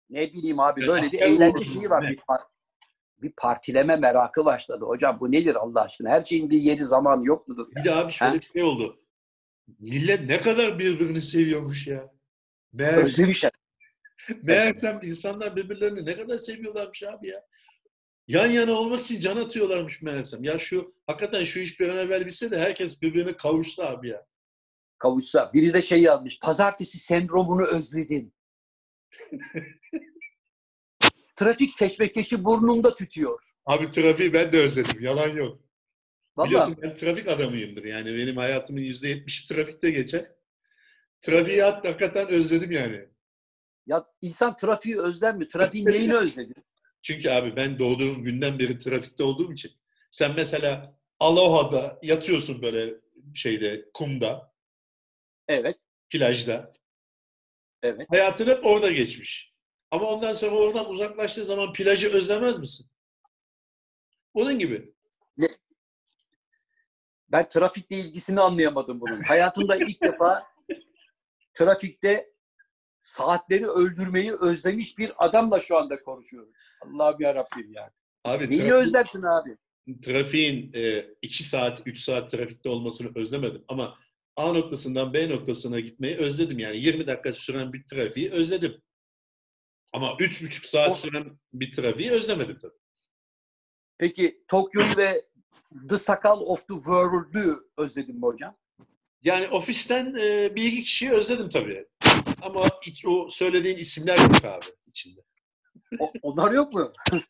[0.09, 2.03] Ne bileyim abi Yani böyle bir eğlence şeyi var.
[2.11, 2.47] Bir, par-
[3.21, 4.85] bir partileme merakı başladı.
[4.85, 6.09] Hocam bu nedir Allah aşkına?
[6.09, 7.67] Her şeyin bir yeri zaman yok mudur?
[7.75, 7.83] ya?
[7.83, 8.37] Bir de abi şöyle Ha?
[8.37, 8.99] bir şey oldu.
[9.79, 12.11] Millet ne kadar birbirini seviyormuş ya.
[12.73, 13.51] Meğer, Özlemişler.
[14.43, 17.45] meğersem insanlar birbirlerini ne kadar seviyorlarmış abi ya.
[18.27, 20.43] Yan yana olmak için can atıyorlarmış meğersem.
[20.43, 24.25] Ya şu hakikaten şu iş bir an evvel bitse de herkes birbirine kavuşsa abi ya.
[24.97, 25.51] Kavuşsa.
[25.53, 26.39] Biri de şey yazmış.
[26.39, 28.31] Pazartesi sendromunu özledim.
[31.35, 33.53] Trafik keşmekeşi burnumda tütüyor.
[33.65, 35.03] Abi trafiği ben de özledim.
[35.03, 35.61] Yalan yok.
[36.37, 37.83] Vallahi Biliyorsun ben trafik adamıyımdır.
[37.83, 40.31] Yani benim hayatımın %70'i trafikte geçer.
[41.21, 43.09] Trafiği hakikaten özledim yani.
[43.85, 45.47] ya insan trafiği özler mi?
[45.47, 46.53] Trafiğin neyini özledi?
[47.01, 49.71] Çünkü abi ben doğduğum günden beri trafikte olduğum için.
[50.11, 52.93] Sen mesela Aloha'da yatıyorsun böyle
[53.35, 54.49] şeyde, kumda,
[55.49, 55.77] Evet,
[56.09, 56.71] plajda.
[57.83, 58.07] Evet.
[58.09, 59.53] Hayatın hep orada geçmiş.
[59.91, 62.87] Ama ondan sonra oradan uzaklaştığı zaman plajı özlemez misin?
[64.33, 64.93] Onun gibi.
[67.29, 69.21] Ben trafikle ilgisini anlayamadım bunun.
[69.21, 70.47] Hayatımda ilk defa
[71.53, 72.31] trafikte
[72.99, 76.51] saatleri öldürmeyi özlemiş bir adamla şu anda konuşuyorum.
[76.81, 77.91] Allah'ım yarabbim ya.
[78.23, 79.57] Abi Neyini trafik- özlersin abi?
[80.03, 80.73] trafiğin
[81.21, 83.65] 2 saat, 3 saat trafikte olmasını özlemedim.
[83.67, 83.97] Ama
[84.39, 86.59] A noktasından B noktasına gitmeyi özledim.
[86.59, 88.81] Yani 20 dakika süren bir trafiği özledim.
[89.93, 92.77] Ama 3,5 saat süren bir trafiği özlemedim tabii.
[93.97, 95.25] Peki Tokyo'yu ve
[95.89, 98.57] The Sakal of the World'ü özledin mi hocam?
[99.23, 101.87] Yani ofisten e, bir iki kişiyi özledim tabii.
[102.41, 105.21] Ama hiç o söylediğin isimler yok abi içinde.
[105.99, 106.93] O- onlar yok mu?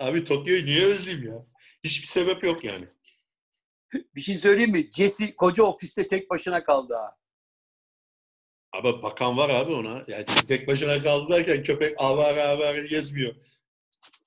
[0.00, 1.46] Abi Tokyo'yu niye özleyeyim ya?
[1.84, 2.88] Hiçbir sebep yok yani.
[4.14, 4.90] Bir şey söyleyeyim mi?
[4.92, 7.16] Jesse koca ofiste tek başına kaldı ha.
[8.72, 10.04] Ama bakan var abi ona.
[10.06, 13.34] Yani tek başına kaldı derken köpek avare avare gezmiyor.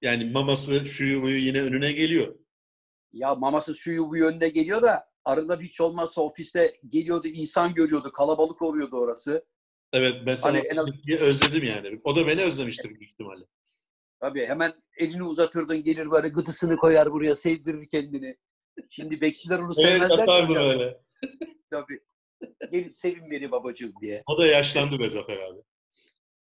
[0.01, 2.35] Yani maması şuyu buyu yine önüne geliyor.
[3.13, 8.61] Ya maması şu bu yönüne geliyor da arada hiç olmazsa ofiste geliyordu, insan görüyordu, kalabalık
[8.61, 9.45] oluyordu orası.
[9.93, 12.01] Evet mesela Hani en az- özledim yani.
[12.03, 13.45] O da beni özlemiştir büyük ihtimalle.
[14.19, 18.37] Tabii hemen elini uzatırdın gelir böyle gıdısını koyar buraya sevdirir kendini.
[18.89, 20.17] Şimdi bekçiler onu Evet sevmezler.
[20.17, 20.69] yapardı hocam.
[20.69, 21.01] öyle.
[21.69, 21.99] Tabii.
[22.71, 24.23] Gel sevin beni babacığım diye.
[24.25, 25.61] O da yaşlandı be Zafer abi.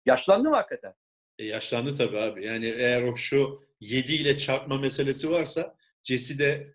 [0.06, 0.94] Yaşlandı mı hakikaten?
[1.40, 2.46] E, yaşlandı tabii abi.
[2.46, 6.74] Yani eğer o şu 7 ile çarpma meselesi varsa Jesse de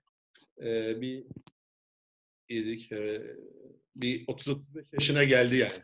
[0.63, 1.25] e, bir
[2.49, 3.23] yedik, e,
[3.97, 5.83] bir 30-35 yaşına geldi yani.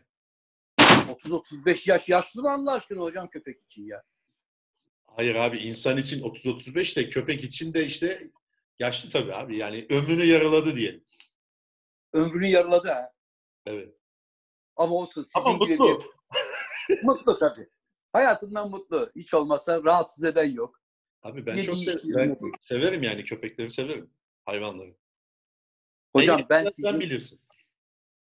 [0.78, 4.02] 30-35 yaş yaşlı mı Allah aşkına hocam köpek için ya?
[5.06, 8.30] Hayır abi insan için 30-35 de köpek için de işte
[8.80, 9.56] yaşlı tabii abi.
[9.58, 11.04] Yani ömrünü yaraladı diyelim.
[12.12, 13.12] Ömrünü yarıladı ha.
[13.66, 13.94] Evet.
[14.76, 16.00] Ama olsun sizin Ama gibi mutlu.
[16.88, 17.68] bir- mutlu tabii.
[18.12, 19.12] Hayatından mutlu.
[19.16, 20.80] Hiç olmazsa rahatsız eden yok.
[21.22, 24.10] Abi ben Yediği çok içtiği ben severim yani köpekleri severim.
[24.44, 24.96] Hayvanları.
[26.12, 27.40] Hocam En ben sizin bilirsin.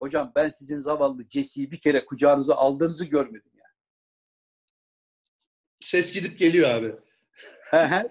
[0.03, 3.65] hocam ben sizin zavallı Jesse'yi bir kere kucağınıza aldığınızı görmedim ya.
[5.81, 6.95] Ses gidip geliyor abi.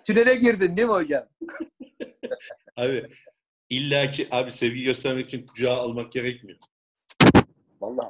[0.06, 1.28] Tünele girdin değil mi hocam?
[2.75, 3.07] Abi
[3.69, 6.59] illa ki abi sevgi göstermek için kucağa almak gerekmiyor.
[7.81, 8.09] Vallahi.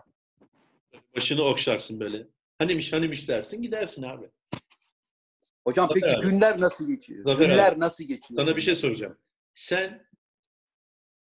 [1.16, 2.28] Başını okşarsın böyle.
[2.60, 4.30] Hanimiş hanimiş dersin gidersin abi.
[5.68, 6.26] Hocam Zafer peki abi.
[6.26, 7.24] günler nasıl geçiyor?
[7.24, 8.36] Zafer günler nasıl geçiyor?
[8.36, 9.18] Sana bir şey soracağım.
[9.54, 10.08] Sen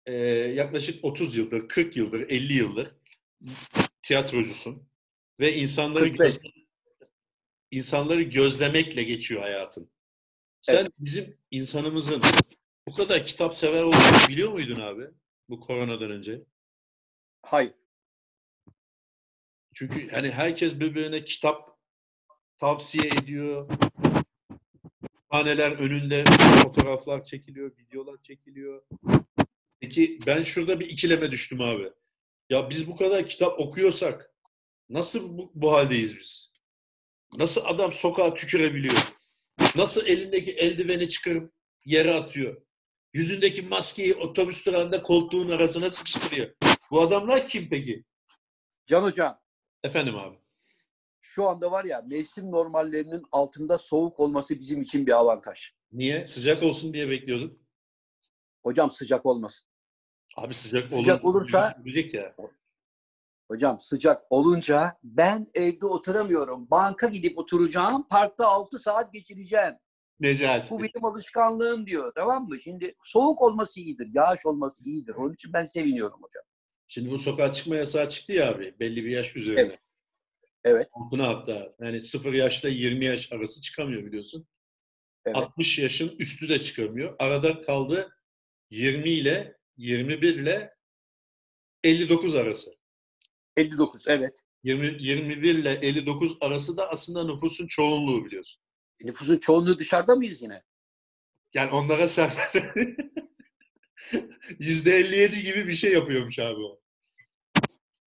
[0.06, 0.14] e,
[0.56, 2.92] yaklaşık 30 yıldır, 40 yıldır, 50 yıldır
[4.02, 4.88] tiyatrocusun
[5.40, 6.36] ve insanları 45.
[6.38, 6.52] göz-
[7.72, 9.90] insanları gözlemekle geçiyor hayatın.
[10.62, 10.92] Sen Evet.
[11.00, 12.22] bizim insanımızın
[12.88, 15.08] bu kadar kitap sever olduğunu biliyor muydun abi?
[15.50, 16.42] Bu koronadan önce.
[17.42, 17.74] Hayır.
[19.74, 21.80] Çünkü hani herkes birbirine kitap
[22.58, 23.70] tavsiye ediyor.
[25.30, 26.24] Haneler önünde
[26.64, 28.84] fotoğraflar çekiliyor, videolar çekiliyor.
[29.80, 31.92] Peki ben şurada bir ikileme düştüm abi.
[32.50, 34.36] Ya biz bu kadar kitap okuyorsak
[34.90, 36.54] nasıl bu, bu haldeyiz biz?
[37.38, 39.14] Nasıl adam sokağa tükürebiliyor?
[39.76, 41.54] Nasıl elindeki eldiveni çıkarıp
[41.86, 42.62] yere atıyor?
[43.14, 46.48] Yüzündeki maskeyi otobüs durağında koltuğun arasına sıkıştırıyor.
[46.92, 48.04] Bu adamlar kim peki?
[48.86, 49.40] Can hocam
[49.84, 50.38] Efendim abi.
[51.22, 55.72] şu anda var ya mevsim normallerinin altında soğuk olması bizim için bir avantaj.
[55.92, 56.26] Niye?
[56.26, 57.58] Sıcak olsun diye bekliyorduk.
[58.64, 59.68] Hocam sıcak olmasın.
[60.38, 61.78] Abi sıcak, Sıcak olur, olursa-
[62.14, 62.36] ya.
[63.48, 66.72] Hocam sıcak olunca ben evde oturamıyorum.
[66.72, 68.08] Banka gidip oturacağım.
[68.08, 69.74] Parkta 6 saat geçireceğim.
[70.22, 70.72] Necati.
[70.72, 72.12] Bu benim alışkanlığım diyor.
[72.16, 72.60] Tamam mı?
[72.60, 74.08] Şimdi soğuk olması iyidir.
[74.14, 75.16] Yağış olması iyidir.
[75.16, 76.44] Onun için ben seviniyorum hocam.
[76.88, 78.76] Şimdi bu sokağa çıkma yasağı çıktı ya abi.
[78.80, 79.62] Belli bir yaş üzerine.
[79.62, 79.80] Evet.
[80.64, 80.88] Evet.
[80.94, 81.76] Altına hatta.
[81.80, 84.48] Yani 0 yaşla 20 yaş arası çıkamıyor biliyorsun.
[85.26, 85.38] Evet.
[85.38, 87.16] 60 yaşın üstü de çıkamıyor.
[87.20, 88.18] Arada kaldı
[88.70, 90.74] 20 ile 21 ile
[91.84, 92.76] 59 arası.
[93.58, 94.38] 59 evet.
[94.64, 98.62] 20, 21 ile 59 arası da aslında nüfusun çoğunluğu biliyorsun.
[99.04, 100.64] Nüfusun çoğunluğu dışarıda mıyız yine?
[101.54, 102.56] Yani onlara serbest.
[104.60, 106.82] %57 gibi bir şey yapıyormuş abi o.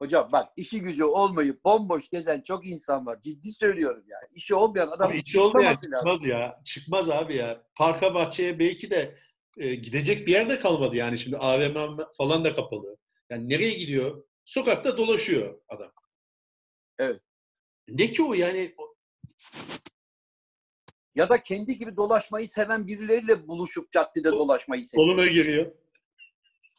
[0.03, 3.21] Hocam bak işi gücü olmayıp bomboş gezen çok insan var.
[3.21, 4.25] Ciddi söylüyorum yani.
[4.35, 5.91] işi olmayan adam Abi içi olmayan lazım.
[5.93, 6.61] çıkmaz ya.
[6.65, 7.65] Çıkmaz abi ya.
[7.75, 9.15] Parka bahçeye belki de
[9.59, 12.97] e, gidecek bir yer de kalmadı yani şimdi AVM falan da kapalı.
[13.31, 14.25] Yani nereye gidiyor?
[14.45, 15.93] Sokakta dolaşıyor adam.
[16.99, 17.21] Evet.
[17.89, 18.75] Ne ki o yani?
[21.15, 25.09] Ya da kendi gibi dolaşmayı seven birileriyle buluşup caddede dolaşmayı seviyor.
[25.09, 25.73] Koluna giriyor.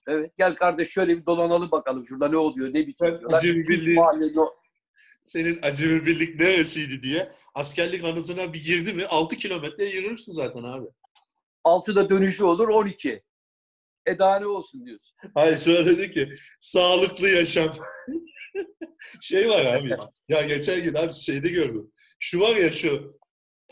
[0.08, 0.32] Evet.
[0.38, 2.06] Gel kardeş şöyle bir dolanalım bakalım.
[2.06, 4.00] Şurada ne oluyor, ne bitiyor acemi birliği-.
[5.24, 7.32] Senin acemi birlik neresiydi diye.
[7.56, 10.88] Askerlik anısına bir girdi mi 6 kilometre yürürsün zaten abi.
[11.64, 13.24] Altıda dönüşü olur 12.
[14.06, 15.16] E daha ne olsun diyorsun.
[15.34, 17.74] Hayır sonra dedi ki sağlıklı yaşam.
[19.22, 19.98] şey var abi.
[20.30, 21.92] Ya geçen gün abi şeyde gördüm.
[22.20, 23.20] Şu var ya şu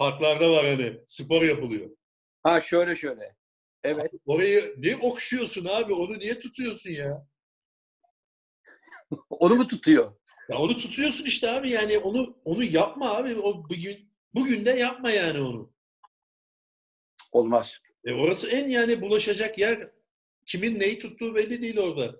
[0.01, 1.89] parklarda var hani spor yapılıyor.
[2.43, 3.35] Ha şöyle şöyle.
[3.83, 4.11] Evet.
[4.25, 5.93] Orayı niye okşuyorsun abi?
[5.93, 7.27] Onu niye tutuyorsun ya?
[9.29, 10.13] Onu mu tutuyor?
[10.49, 13.39] Ya onu tutuyorsun işte abi yani onu onu yapma abi.
[13.39, 15.73] O bugün bugün de yapma yani onu.
[17.31, 17.77] Olmaz.
[18.05, 19.91] E orası en yani bulaşacak yer.
[20.45, 22.15] Kimin neyi tuttuğu belli değil orada.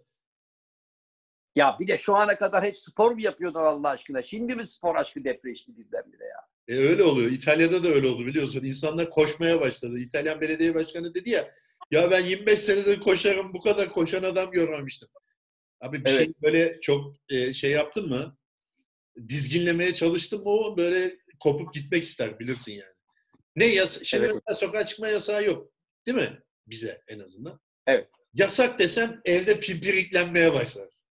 [1.56, 4.22] Ya bir de şu ana kadar hep spor mu yapıyordun Allah aşkına?
[4.22, 6.51] Şimdi mi spor aşkı depreşti birdenbire ya?
[6.72, 7.32] E öyle oluyor.
[7.32, 8.64] İtalya'da da öyle oldu biliyorsun.
[8.64, 10.00] İnsanlar koşmaya başladı.
[10.00, 11.52] İtalyan belediye başkanı dedi ya
[11.92, 15.10] ya ben 25 senedir koşarım bu kadar koşan adam görmemiştim.
[15.82, 16.20] Abi bir Evet.
[16.20, 18.38] şey böyle çok e, şey yaptın mı?
[19.28, 22.94] Dizginlemeye çalıştın mı o böyle kopup gitmek ister bilirsin yani.
[23.56, 24.36] Ne yas Şimdi Evet.
[24.48, 25.72] mesela sokağa çıkma yasağı yok.
[26.08, 26.40] Değil mi?
[26.68, 27.60] Bize en azından.
[27.88, 28.08] Evet.
[28.34, 31.08] Yasak desem evde pimpiriklenmeye başlarsın.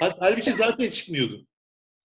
[0.00, 1.48] Hal- Halbuki zaten çıkmıyordun.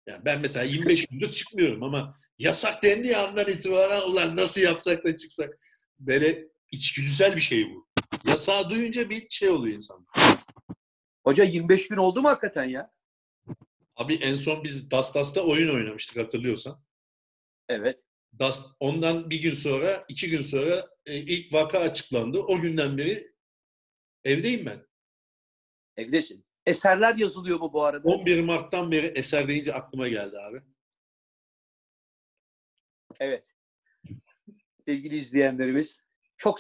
[0.08, 5.16] Yani ben mesela 25 gündür çıkmıyorum ama yasak dendiği andan itibaren ulan nasıl yapsak da
[5.16, 5.58] çıksak.
[6.00, 7.88] Böyle içgüdüsel bir şey bu.
[8.26, 10.08] Yasağı duyunca bir şey oluyor insan.
[11.24, 12.92] Hoca 25 gün oldu mu hakikaten ya?
[13.96, 16.84] Abi en son biz Dastas'ta oyun oynamıştık hatırlıyorsan.
[17.70, 18.04] Evet.
[18.40, 22.40] Das, ondan bir gün sonra, iki gün sonra e, ilk vaka açıklandı.
[22.40, 23.34] O günden beri
[24.24, 24.88] evdeyim ben.
[25.98, 26.47] Evdesin.
[26.72, 28.08] Eserler yazılıyor mu bu arada?
[28.10, 30.62] 11 Mart'tan beri eser deyince aklıma geldi abi.
[33.20, 33.52] Evet.
[34.86, 36.00] Sevgili izleyenlerimiz
[36.38, 36.60] çok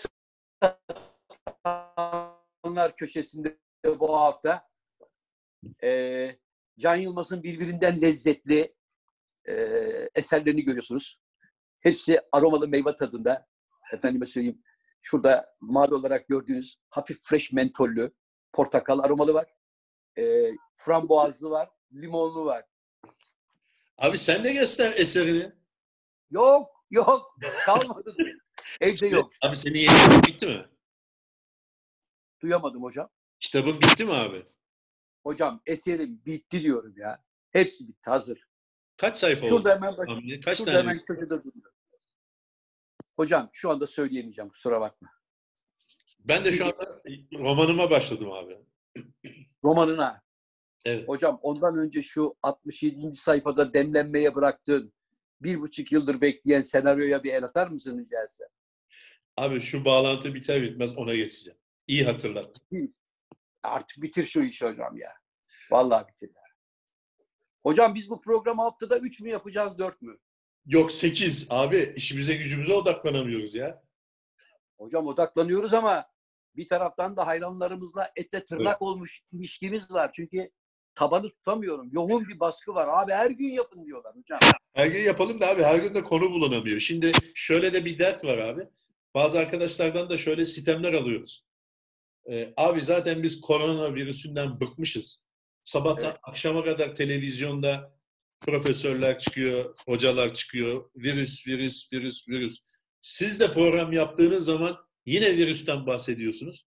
[2.63, 4.69] onlar köşesinde bu hafta
[5.83, 6.39] eee,
[6.79, 8.75] Can Yılmaz'ın birbirinden lezzetli
[9.47, 11.19] eee, eserlerini görüyorsunuz.
[11.79, 13.47] Hepsi aromalı meyve tadında.
[13.93, 14.63] Efendime söyleyeyim.
[15.01, 18.11] Şurada mavi olarak gördüğünüz hafif fresh mentollü
[18.53, 19.53] portakal aromalı var.
[20.17, 21.69] Eee frambuazlı var.
[21.93, 22.63] Limonlu var.
[23.97, 25.51] Abi sen de göster eserini.
[26.31, 27.37] Yok, yok.
[27.65, 28.15] Kalmadı.
[28.81, 29.31] Evde yok.
[29.41, 30.65] Abi senin yayın bitti mi?
[32.41, 33.09] Duyamadım hocam.
[33.39, 34.45] Kitabın bitti mi abi?
[35.23, 37.23] Hocam eserim bitti diyorum ya.
[37.51, 38.47] Hepsi bitti hazır.
[38.97, 39.49] Kaç sayfa oldu?
[39.49, 40.07] Şurada hemen bak.
[40.45, 40.83] Kaç Şurada tane?
[40.83, 41.71] hemen köşede duruyor.
[43.15, 45.09] Hocam şu anda söyleyemeyeceğim kusura bakma.
[46.19, 47.01] Ben de şu anda
[47.33, 48.57] romanıma başladım abi.
[49.63, 50.21] Romanına.
[50.85, 51.07] Evet.
[51.07, 53.13] Hocam ondan önce şu 67.
[53.13, 54.93] sayfada demlenmeye bıraktığın
[55.41, 58.47] bir buçuk yıldır bekleyen senaryoya bir el atar mısın rica etsem?
[59.37, 61.59] Abi şu bağlantı biter bitmez ona geçeceğim.
[61.87, 62.57] İyi hatırlat.
[63.63, 65.13] Artık bitir şu işi hocam ya.
[65.71, 66.29] Vallahi bitir.
[67.63, 70.17] Hocam biz bu programı haftada 3 mü yapacağız 4 mü?
[70.65, 73.83] Yok 8 abi işimize gücümüze odaklanamıyoruz ya.
[74.77, 76.05] Hocam odaklanıyoruz ama
[76.57, 80.11] bir taraftan da hayranlarımızla etle tırnak olmuş ilişkimiz var.
[80.13, 80.49] Çünkü
[80.95, 81.89] tabanı tutamıyorum.
[81.91, 83.03] Yoğun bir baskı var.
[83.03, 84.39] Abi her gün yapın diyorlar hocam.
[84.73, 86.79] Her gün yapalım da abi her gün de konu bulunamıyor.
[86.79, 88.67] Şimdi şöyle de bir dert var abi.
[89.15, 91.45] Bazı arkadaşlardan da şöyle sistemler alıyoruz.
[92.31, 95.27] Ee, abi zaten biz koronavirüsünden bıkmışız.
[95.63, 96.19] Sabahtan Evet.
[96.23, 97.97] akşama kadar televizyonda
[98.41, 100.89] profesörler çıkıyor, hocalar çıkıyor.
[100.95, 102.57] Virüs, virüs, virüs, virüs.
[103.01, 106.67] Siz de program yaptığınız zaman yine virüsten bahsediyorsunuz.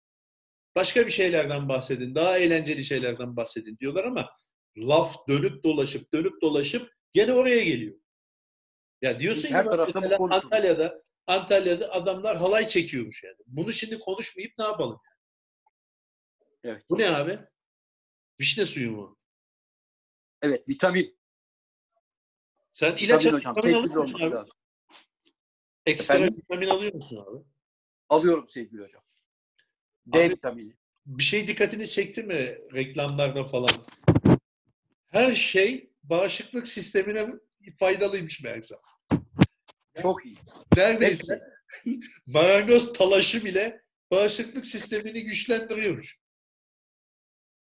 [0.75, 4.29] Başka bir şeylerden bahsedin, daha eğlenceli şeylerden bahsedin diyorlar ama
[4.77, 7.95] laf dönüp dolaşıp dönüp dolaşıp gene oraya geliyor.
[9.01, 10.17] Ya diyorsun Her ki tarafta mesela.
[10.31, 13.35] Antalya'da Antalya'da adamlar halay çekiyormuş yani.
[13.45, 14.99] Bunu şimdi konuşmayıp ne yapalım?
[16.63, 16.83] Evet.
[16.89, 17.39] Bu ne abi?
[18.39, 19.17] Vişne suyu mu?
[20.41, 21.19] Evet vitamin.
[22.71, 23.55] Sen ilaç Vitamin hocam.
[23.55, 24.31] vitamin alıyor musun abi?
[24.35, 24.57] lazım.
[25.85, 26.37] Ekstra Efendim?
[26.37, 27.43] vitamin alıyor musun abi?
[28.09, 29.03] Alıyorum sevgili hocam.
[30.05, 30.73] D Abi- vitamini.
[31.05, 32.35] Bir şey dikkatini çekti mi
[32.73, 33.85] reklamlarda falan?
[35.07, 37.33] Her şey bağışıklık sistemine
[37.79, 38.75] faydalıymış meğerse.
[40.01, 40.37] Çok iyi.
[40.77, 41.41] Neredeyse
[42.27, 46.19] marangoz talaşı bile bağışıklık sistemini güçlendiriyormuş.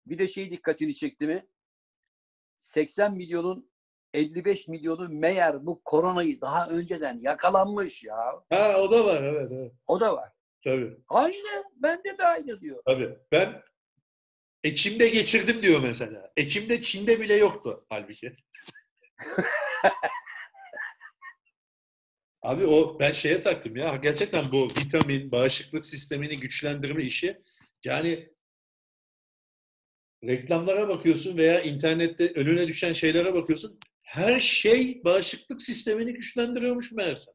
[0.05, 1.47] Bir de şey dikkatini çekti mi?
[2.57, 3.70] 80 milyonun
[4.13, 8.17] 55 milyonu meğer bu koronayı daha önceden yakalanmış ya.
[8.49, 9.71] Ha o da var evet evet.
[9.87, 10.29] O da var.
[10.63, 10.97] Tabii.
[11.07, 11.63] Aynı.
[11.75, 12.83] Bende de aynı diyor.
[12.85, 13.17] Tabii.
[13.31, 13.63] Ben
[14.63, 16.31] Ekim'de geçirdim diyor mesela.
[16.37, 18.35] Ekim'de Çin'de bile yoktu halbuki.
[22.41, 23.95] Abi o ben şeye taktım ya.
[23.95, 27.41] Gerçekten bu vitamin, bağışıklık sistemini güçlendirme işi
[27.83, 28.29] yani
[30.23, 33.79] reklamlara bakıyorsun veya internette önüne düşen şeylere bakıyorsun.
[34.11, 37.31] Her şey bağışıklık sistemini güçlendiriyormuş meğerse.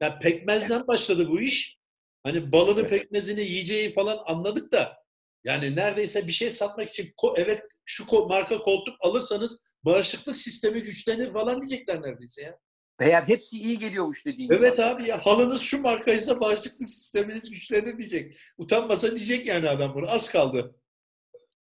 [0.00, 1.78] Yani pekmezden başladı bu iş.
[2.22, 4.96] Hani balını, pekmezini, yiyeceği falan anladık da
[5.44, 11.62] yani neredeyse bir şey satmak için evet şu marka koltuk alırsanız bağışıklık sistemi güçlenir falan
[11.62, 12.58] diyecekler neredeyse ya.
[13.00, 14.54] Meğer hepsi iyi geliyormuş dediğin gibi.
[14.54, 18.36] Evet abi ya halınız şu markaysa bağışıklık sisteminiz güçlenir diyecek.
[18.58, 20.10] Utanmasa diyecek yani adam bunu.
[20.10, 20.76] Az kaldı.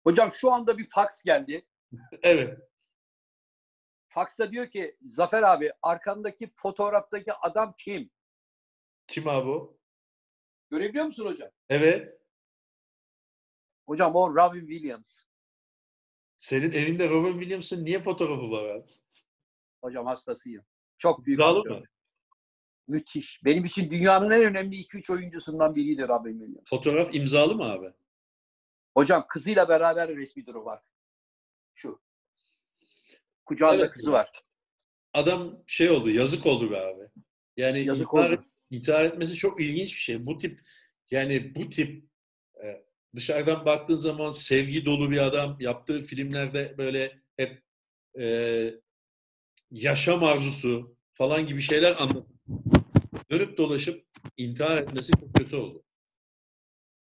[0.03, 1.65] Hocam şu anda bir fax geldi.
[2.23, 2.70] Evet.
[4.13, 8.09] Faxta diyor ki Zafer abi arkandaki fotoğraftaki adam kim?
[9.07, 9.77] Kim abi o?
[10.69, 11.49] Görebiliyor musun hocam?
[11.69, 12.21] Evet.
[13.85, 15.21] Hocam o Robin Williams.
[16.37, 18.89] Senin evinde Robin Williams'ın niye fotoğrafı var abi?
[19.83, 20.65] Hocam hastasıyım.
[20.97, 21.69] Çok büyük aktör.
[21.79, 21.83] mı?
[22.87, 23.41] Müthiş.
[23.45, 26.69] Benim için dünyanın en önemli 2-3 oyuncusundan biriydi Robin Williams.
[26.69, 27.93] Fotoğraf imzalı mı abi?
[28.97, 30.83] Hocam kızıyla beraber resmi duru var.
[31.75, 32.01] Şu.
[33.51, 33.91] Kucağında Evet.
[33.91, 34.43] kızı var.
[35.13, 37.03] Adam şey oldu, yazık oldu be abi.
[37.57, 38.45] Yani Yazık intihar, oldu.
[38.69, 40.25] intihar etmesi çok ilginç bir şey.
[40.25, 40.59] Bu tip
[41.11, 42.05] yani bu tip
[42.63, 42.85] e,
[43.15, 47.61] dışarıdan baktığın zaman sevgi dolu bir adam yaptığı filmlerde böyle hep
[48.19, 48.25] e,
[49.71, 52.27] yaşam arzusu falan gibi şeyler anlatıp
[53.31, 54.05] dönüp dolaşıp
[54.37, 55.83] intihar etmesi çok kötü oldu.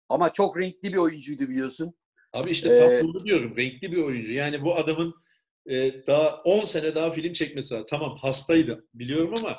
[0.10, 1.94] Ama çok renkli bir oyuncuydu biliyorsun.
[2.34, 3.58] Abi işte Ee, diyorum.
[3.58, 4.32] Renkli bir oyuncu.
[4.32, 5.16] Yani bu adamın
[5.68, 7.88] e, daha 10 sene daha film çekmesi lazım.
[7.90, 9.58] Tamam hastaydı biliyorum ama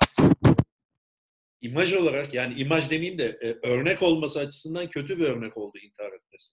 [1.60, 6.12] imaj olarak yani imaj demeyeyim de e, örnek olması açısından kötü bir örnek oldu intihar
[6.12, 6.52] etmesi.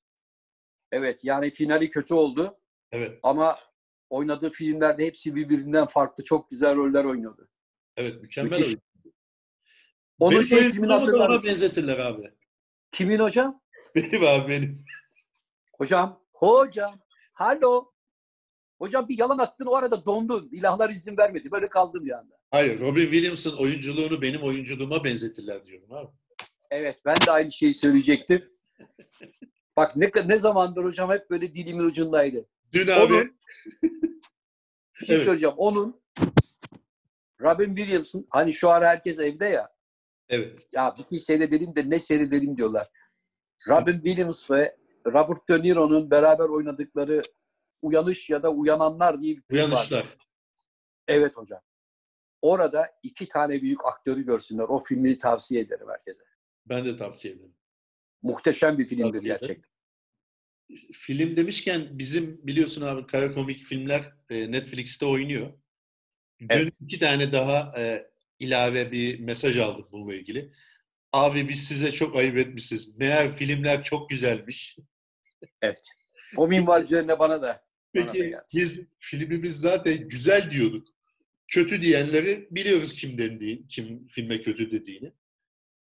[0.92, 2.58] Evet yani finali kötü oldu.
[2.92, 3.20] Evet.
[3.24, 3.58] Ama
[4.10, 6.24] oynadığı filmlerde hepsi birbirinden farklı.
[6.24, 7.50] Çok güzel roller oynuyordu.
[7.98, 8.66] Evet mükemmel Müthiş.
[8.66, 8.82] oyuncu.
[10.20, 12.32] Onun Benim şey da hatırlar ona benzetirler abi.
[12.92, 13.62] Kimin hocam?
[13.96, 14.86] Benim abi benim.
[15.78, 16.22] Hocam.
[16.34, 17.00] Hocam.
[17.34, 17.95] Halo.
[18.80, 20.50] Hocam bir yalan attın o arada dondun.
[20.52, 21.52] İlahlar izin vermedi.
[21.52, 22.36] Böyle kaldım bir anda.
[22.52, 26.08] Hayır Robin Williams'ın oyunculuğunu benim oyunculuğuma benzetirler diyorum abi.
[26.72, 28.50] Evet ben de aynı şeyi söyleyecektim.
[29.78, 32.46] Bak ne, ne zamandır hocam hep böyle dilimin ucundaydı.
[32.74, 33.38] Dün abi Onun,
[35.02, 35.26] bir şey Evet.
[35.26, 35.56] söyleyeceğim.
[35.58, 36.02] Onun
[37.42, 39.70] Robin Williams'ın hani şu ara herkes evde ya.
[40.30, 42.88] evet Ya bir şey seyredelim de ne seyredelim diyorlar.
[43.68, 47.22] Robin Williams ve Robert De Niro'nun beraber oynadıkları
[47.82, 50.06] Uyanış ya da Uyananlar diye bir film uyanışlar.
[51.08, 51.62] Evet hocam.
[52.42, 54.64] Orada iki tane büyük aktörü görsünler.
[54.64, 56.24] O filmi tavsiye ederim herkese.
[56.66, 57.56] Ben de tavsiye ederim.
[58.22, 59.48] Muhteşem bir filmdir Tavsiye ederim.
[59.48, 59.72] gerçekten.
[60.94, 65.54] film demişken bizim biliyorsun abi kara komik filmler e, Netflix'te oynuyor.
[66.40, 66.74] Dün Evet.
[66.82, 70.54] iki tane daha e, ilave bir mesaj aldım bununla ilgili.
[71.12, 72.98] Abi biz size çok ayıp etmişiz.
[72.98, 74.78] Meğer filmler çok güzelmiş.
[76.38, 77.65] O minval üzerine bana da.
[77.96, 80.88] Peki biz filmimiz zaten güzel diyorduk.
[81.48, 85.12] Kötü diyenleri biliyoruz kim dendiğini, kim filme kötü dediğini.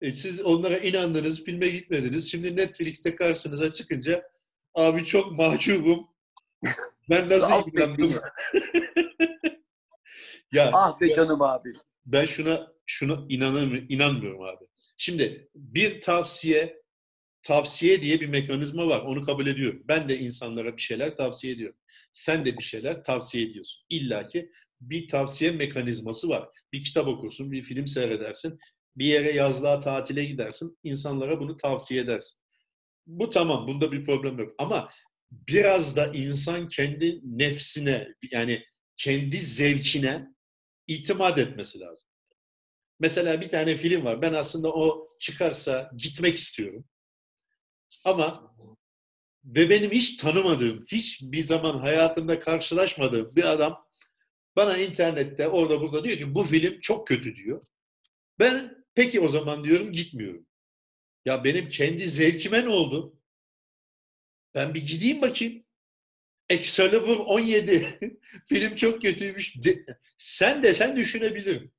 [0.02, 2.32] E, siz onlara inandınız, filme gitmediniz.
[2.32, 4.30] Şimdi Netflix'te karşınıza çıkınca
[4.76, 6.08] abi çok mahcubum.
[7.10, 8.14] Ben nasıl inandım?
[10.52, 11.74] ya Ah be canım abi.
[12.06, 14.66] ben şuna şuna inanamıyorum, inanmıyorum abi.
[14.98, 16.84] Şimdi bir tavsiye
[17.44, 19.02] tavsiye diye bir mekanizma var.
[19.02, 19.84] Onu kabul ediyorum.
[19.88, 21.78] Ben de insanlara bir şeyler tavsiye ediyorum.
[22.14, 23.84] Sen de bir şeyler tavsiye ediyorsun.
[23.90, 26.50] İlla ki bir tavsiye mekanizması var.
[26.74, 28.60] Bir kitap okursun, bir film seyredersin,
[28.96, 32.44] bir yere yazlığa tatile gidersin, insanlara bunu tavsiye edersin.
[33.08, 34.52] Bu tamam, bunda bir problem yok.
[34.58, 34.90] Ama
[35.32, 38.64] biraz da insan kendi nefsine, yani
[38.98, 40.28] kendi zevkine
[40.88, 42.08] itimat etmesi lazım.
[43.00, 44.22] Mesela bir tane film var.
[44.22, 46.86] Ben aslında o çıkarsa gitmek istiyorum.
[48.06, 48.53] Ama
[49.46, 53.88] ve benim hiç tanımadığım, hiç bir zaman hayatımda karşılaşmadığım bir adam
[54.56, 57.64] bana internette orada burada diyor ki bu film çok kötü diyor.
[58.40, 60.48] Ben peki o zaman diyorum gitmiyorum.
[61.26, 63.18] Ya benim kendi zevkime ne oldu?
[64.56, 65.64] Ben bir gideyim bakayım.
[66.50, 68.00] Excalibur 17
[68.50, 69.56] film çok kötüymüş.
[69.66, 69.86] De-
[70.18, 71.72] sen de sen düşünebilirim.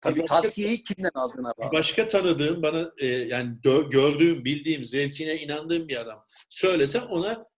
[0.00, 1.72] Tabii Bir başka- tavsiyeyi kimden aldığına bağlı.
[1.72, 3.56] başka tanıdığım, bana e, yani
[3.90, 7.50] gördüğüm, bildiğim, zevkine inandığım bir adam söylese ona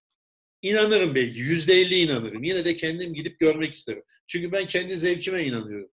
[0.62, 1.38] İnanırım belki.
[1.38, 2.42] Yüzde elli inanırım.
[2.42, 4.02] Yine de kendim gidip görmek isterim.
[4.26, 5.90] Çünkü ben kendi zevkime inanıyorum.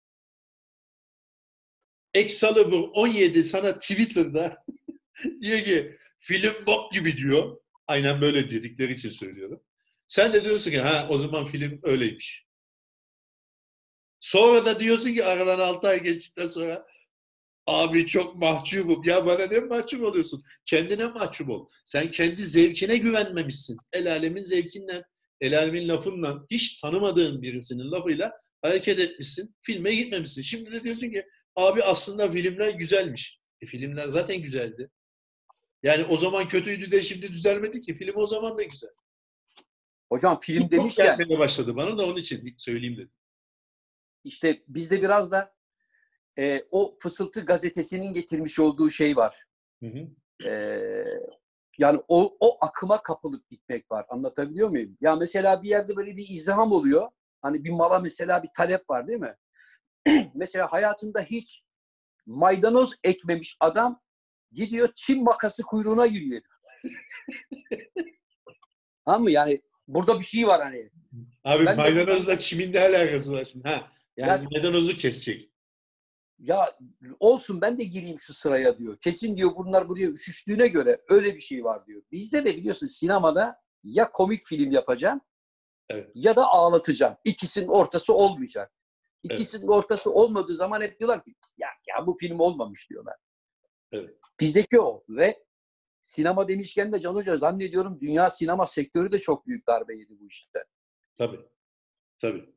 [2.14, 4.66] Excalibur 17 sana Twitter'da
[5.42, 7.58] diyor ki film bok gibi diyor.
[7.88, 9.64] Aynen böyle dedikleri için söylüyorum.
[10.08, 12.43] Sen de diyorsun ki ha o zaman film öyleymiş.
[14.24, 16.88] Sonra da diyorsun ki aradan 6 ay geçtikten sonra
[17.68, 19.04] abi çok mahcubum.
[19.06, 20.44] Ya bana ne mahcup oluyorsun?
[20.66, 21.70] Kendine mahcup ol.
[21.86, 23.78] Sen kendi zevkine güvenmemişsin.
[23.94, 25.04] El alemin zevkinden,
[25.42, 29.56] el alemin lafından, hiç tanımadığın birisinin lafıyla hareket etmişsin.
[29.62, 30.42] Filme gitmemişsin.
[30.42, 33.40] Şimdi de diyorsun ki abi aslında filmler güzelmiş.
[33.62, 34.90] E, filmler zaten güzeldi.
[35.84, 37.98] Yani o zaman kötüydü de şimdi düzelmedi ki.
[37.98, 38.92] Film o zaman da güzel.
[40.10, 43.12] Hocam film Çok demişken gelmeye başladı bana da onun için söyleyeyim dedim.
[44.24, 45.54] İşte bizde biraz da
[46.40, 49.46] e, o Fısıltı gazetesinin getirmiş olduğu şey var.
[49.84, 50.08] Hı hı.
[50.50, 50.84] E,
[51.78, 54.06] yani o, o akıma kapılıp gitmek var.
[54.10, 54.98] Anlatabiliyor muyum?
[55.02, 57.08] Ya mesela bir yerde böyle bir izdiham oluyor.
[57.42, 59.36] Hani bir mala mesela bir talep var değil mi?
[60.34, 61.64] mesela hayatında hiç
[62.26, 64.02] maydanoz ekmemiş adam
[64.52, 66.42] gidiyor Çin makası kuyruğuna giriyor.
[69.06, 69.32] Tamam mı?
[69.32, 70.90] Yani burada bir şey var hani.
[71.44, 73.70] Abi Ben de- maydanozla çimin ne alakası var şimdi?
[73.70, 73.88] Ha,
[74.18, 75.50] yani Ya- maydanozu kesecek.
[76.40, 76.78] Ya
[77.20, 78.98] olsun ben de gireyim şu sıraya diyor.
[79.00, 82.02] Kesin diyor bunlar buraya üşüştüğüne göre öyle bir şey var diyor.
[82.12, 85.22] Bizde de biliyorsun sinemada ya komik film yapacağım
[85.90, 86.12] Evet.
[86.16, 87.18] ya da ağlatacağım.
[87.24, 88.74] İkisinin ortası olmayacak.
[89.24, 93.16] İkisinin ortası olmadığı zaman hep diyorlar ki ya, ya bu film olmamış diyorlar.
[93.92, 94.18] Evet.
[94.40, 95.44] Bizdeki o ve
[96.04, 100.28] sinema demişken de Can Hoca zannediyorum dünya sinema sektörü de çok büyük darbe yedi bu
[100.28, 100.66] işte.
[101.16, 101.40] Tabii.
[102.20, 102.56] Tabii.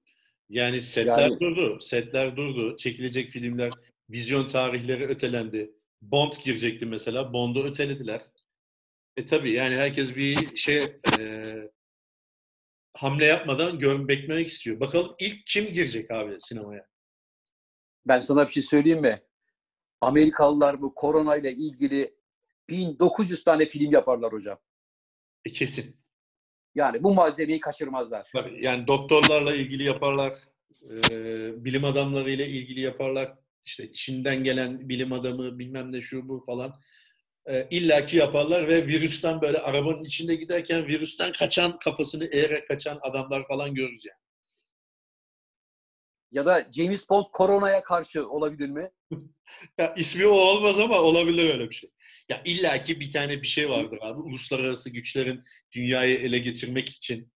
[0.49, 1.81] Yani setler Yani- durdu.
[1.81, 2.77] Setler durdu.
[2.77, 3.73] Çekilecek filmler,
[4.11, 5.73] vizyon tarihleri ötelendi.
[6.03, 7.33] Bond girecekti mesela.
[7.33, 8.21] Bond'u ötelediler.
[9.17, 11.55] E tabii yani herkes bir şey e,
[12.95, 14.81] hamle yapmadan gör, beklemek istiyor.
[14.81, 16.87] Bakalım ilk kim girecek abi sinemaya?
[18.07, 19.23] Ben sana bir şey söyleyeyim mi?
[20.01, 22.17] Amerikalılar bu koronayla ilgili
[22.69, 24.59] 1900 tane film yaparlar hocam.
[25.45, 25.97] E kesin.
[26.77, 28.31] Yani bu malzemeyi kaçırmazlar.
[28.35, 30.35] Bak, Yani doktorlarla ilgili yaparlar,
[31.11, 33.35] e, bilim adamlarıyla ilgili yaparlar.
[33.65, 36.81] İşte Çin'den gelen bilim adamı bilmem ne şu bu falan.
[37.47, 43.49] E, illaki yaparlar ve virüsten böyle arabanın içinde giderken virüsten kaçan, kafasını eğerek kaçan adamlar
[43.49, 44.21] falan görürüz yani.
[46.33, 48.91] Ya da James Bond koronaya karşı olabilir mi?
[49.79, 51.91] Ya ismi o olmaz ama olabilir öyle bir şey.
[52.29, 54.21] Ya illaki bir tane bir şey vardır abi.
[54.21, 57.33] Uluslararası güçlerin dünyayı ele geçirmek için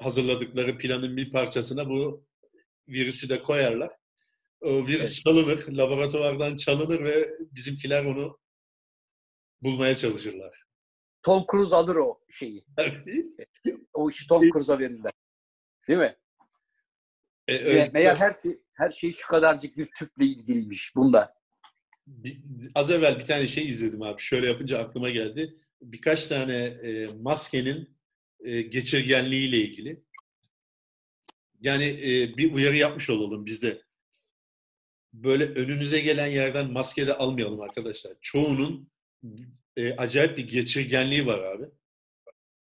[0.00, 2.26] hazırladıkları planın bir parçasına bu
[2.88, 3.92] virüsü de koyarlar.
[4.60, 5.14] O virüs Evet.
[5.24, 8.38] çalınır, laboratuvardan çalınır ve bizimkiler onu
[9.62, 10.64] bulmaya çalışırlar.
[11.22, 12.64] Tom Cruise alır o şeyi.
[13.92, 15.12] O işi Tom Cruise'a verirler.
[15.88, 16.16] Değil mi?
[17.48, 21.34] E, öyle- Meğer her şey, her şey şu kadarcık bir tüple ilgiliymiş bunda.
[22.08, 22.38] Bir-
[22.74, 24.22] az evvel bir tane şey izledim abi.
[24.22, 25.56] Şöyle yapınca aklıma geldi.
[25.82, 27.96] Birkaç tane e, maskenin
[28.40, 30.02] e, geçirgenliğiyle ilgili.
[31.60, 33.82] Yani e, bir uyarı yapmış olalım biz de.
[35.12, 38.12] Böyle önünüze gelen yerden maske de almayalım arkadaşlar.
[38.20, 38.90] Çoğunun
[39.76, 41.64] e, acayip bir geçirgenliği var abi.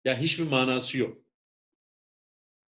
[0.04, 1.22] Yani hiçbir manası yok.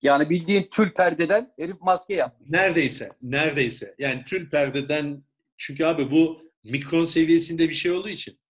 [0.03, 2.51] Yani bildiğin tül perdeden herif maske yapmış.
[2.51, 3.95] Neredeyse, neredeyse.
[3.99, 5.25] Yani tül perdeden
[5.57, 8.41] çünkü abi bu mikron seviyesinde bir şey olduğu için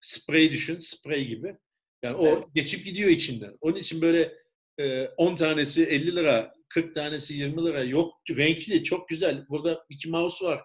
[0.00, 1.56] sprey düşün, sprey gibi.
[2.02, 2.44] Yani o Evet.
[2.54, 3.56] geçip gidiyor içinden.
[3.60, 4.32] Onun için böyle
[4.80, 7.82] e, 10 tanesi 50 lira, 40 tanesi 20 lira.
[7.82, 9.46] Yok renkli, çok güzel.
[9.48, 10.62] Burada Mickey Mouse var.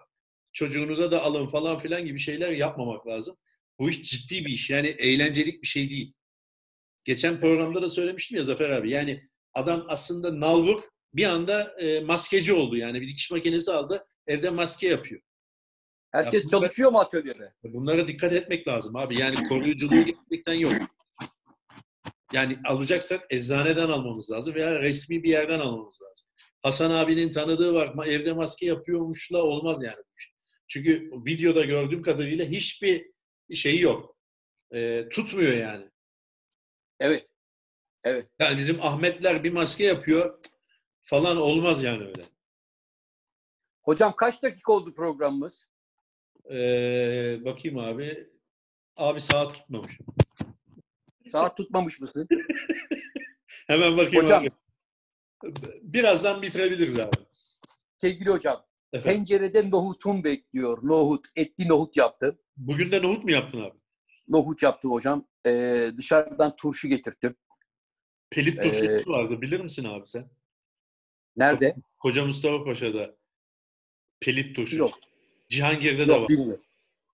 [0.52, 3.36] Çocuğunuza da alın falan filan gibi şeyler yapmamak lazım.
[3.78, 4.70] Bu iş ciddi bir iş.
[4.70, 6.14] Yani eğlencelik bir şey değil.
[7.04, 8.90] Geçen programda da söylemiştim ya Zafer abi.
[8.90, 10.80] Yani adam aslında nalbur
[11.14, 12.76] bir anda e, maskeci oldu.
[12.76, 14.06] Yani bir dikiş makinesi aldı.
[14.26, 15.20] Evde maske yapıyor.
[16.16, 17.52] Herkes Ya çalışıyor mu atölyede?
[17.64, 19.20] Bunlara dikkat etmek lazım abi.
[19.20, 20.72] Yani koruyuculuğu gerçekten yok.
[22.32, 26.26] Yani alacaksak eczaneden almamız lazım veya resmi bir yerden almamız lazım.
[26.62, 28.06] Hasan abinin tanıdığı var.
[28.06, 30.02] Evde maske yapıyormuşla olmaz yani.
[30.68, 33.10] Çünkü videoda gördüğüm kadarıyla hiçbir
[33.54, 34.16] şeyi yok.
[34.74, 35.90] Ee, tutmuyor yani.
[37.00, 37.26] Evet.
[38.04, 38.28] Evet.
[38.40, 40.38] Yani bizim Ahmetler bir maske yapıyor
[41.02, 42.24] falan olmaz yani öyle.
[43.82, 45.66] Hocam kaç dakika oldu programımız?
[46.50, 48.30] Ee, bakayım abi.
[48.96, 49.98] Abi saat tutmamış.
[51.28, 52.28] Saat tutmamış mısın?
[53.66, 54.42] Hemen bakayım Hocam.
[54.42, 54.50] abi.
[55.82, 57.16] Birazdan bitirebiliriz abi.
[57.98, 58.66] Sevgili hocam,
[59.02, 60.78] tencerede nohutum bekliyor.
[60.82, 62.38] Nohut, etli nohut yaptım.
[62.56, 63.78] bugün de nohut mu yaptın abi?
[64.28, 65.28] Nohut yaptım hocam.
[65.46, 67.36] Ee, dışarıdan turşu getirttim.
[68.30, 70.30] Pelit Ee, turşusu vardı bilir misin abi sen?
[71.36, 71.76] Nerede?
[71.98, 73.16] Koca Mustafa Paşa'da
[74.20, 74.78] pelit turşusu.
[74.78, 74.98] Yok.
[75.48, 76.28] Cihangir'de de Yok var.
[76.28, 76.64] bilmiyorum.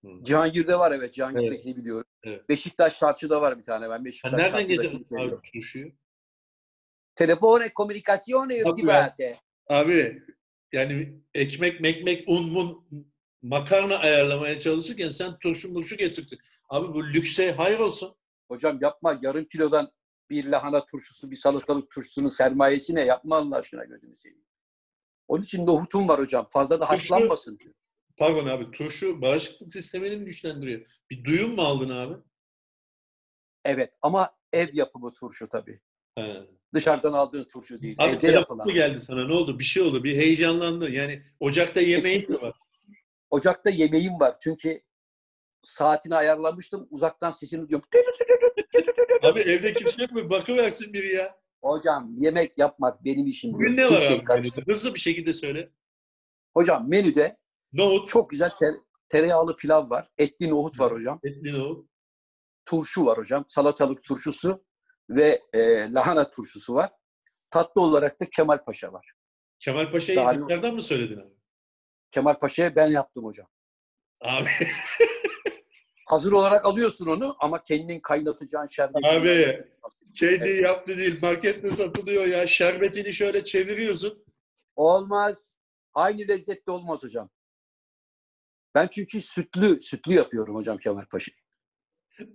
[0.01, 0.23] Hı.
[0.23, 1.13] Cihangir'de var evet.
[1.13, 2.07] Cihangir'dekini biliyorum.
[2.23, 2.49] Evet.
[2.49, 3.89] Beşiktaş Çarşı'da var bir tane.
[3.89, 5.91] Ben Beşiktaş nereden Çarşı'da geliyor abi turşuyu?
[7.15, 9.39] Telefone, komunikasyon irtibate.
[9.69, 10.23] Abi
[10.71, 12.85] yani ekmek, mekmek, un, mun,
[13.41, 16.39] makarna ayarlamaya çalışırken sen turşu murşu getirdin.
[16.69, 18.15] Abi bu lükse hayır olsun.
[18.47, 19.91] Hocam yapma yarım kilodan
[20.29, 23.05] bir lahana turşusu, bir salatalık turşusunun sermayesi ne?
[23.05, 24.45] Yapma Allah aşkına gözünü seveyim.
[25.27, 26.47] Onun için nohutum var hocam.
[26.49, 27.59] Fazla da haşlanmasın.
[28.17, 30.81] Pardon abi turşu bağışıklık sistemini mi güçlendiriyor?
[31.09, 32.13] Bir duyum mu aldın abi?
[33.65, 35.79] Evet ama ev yapımı turşu tabii.
[36.15, 36.33] He.
[36.73, 37.95] Dışarıdan aldığın turşu değil.
[37.99, 38.67] Abi Evde yapılan.
[38.73, 39.27] geldi sana?
[39.27, 39.59] Ne oldu?
[39.59, 40.03] Bir şey oldu.
[40.03, 40.91] Bir heyecanlandın.
[40.91, 42.53] Yani ocakta yemeğin mi var?
[43.29, 44.35] Ocakta yemeğim var.
[44.39, 44.81] Çünkü
[45.63, 46.87] saatini ayarlamıştım.
[46.91, 47.89] Uzaktan sesini duyuyorum.
[49.23, 50.29] Abi evde kimse yok mu?
[50.29, 51.39] Bakıversin biri ya.
[51.63, 53.53] Hocam yemek yapmak benim işim.
[53.53, 54.71] Bugün ne var Kimseyi abi?
[54.73, 55.69] Hızlı bir şekilde söyle.
[56.53, 57.37] Hocam menüde
[57.73, 60.07] Nohut, çok güzel ter- tereyağlı pilav var.
[60.17, 61.19] Etli nohut var hocam.
[61.23, 61.89] etli nohut.
[62.65, 63.45] Turşu var hocam.
[63.47, 64.65] Salatalık turşusu
[65.09, 65.59] ve e,
[65.93, 66.91] lahana turşusu var.
[67.49, 69.11] Tatlı olarak da Kemal Paşa var.
[69.59, 71.33] Kemal Paşa'yı yukarıdan mı söyledin abi?
[72.11, 73.47] Kemal Paşa'ya ben yaptım hocam.
[74.21, 74.47] Abi,
[76.07, 79.07] Hazır olarak alıyorsun onu ama kendin kaynatacağın şerbeti.
[79.07, 79.65] Abi.
[80.13, 81.19] kendi yaptı değil.
[81.21, 82.47] Markette satılıyor ya.
[82.47, 84.25] Şerbetini şöyle çeviriyorsun.
[84.75, 85.53] Olmaz.
[85.93, 87.29] Aynı lezzetli olmaz hocam.
[88.75, 91.35] Ben çünkü sütlü sütlü yapıyorum hocam Kemal Paşa'yı.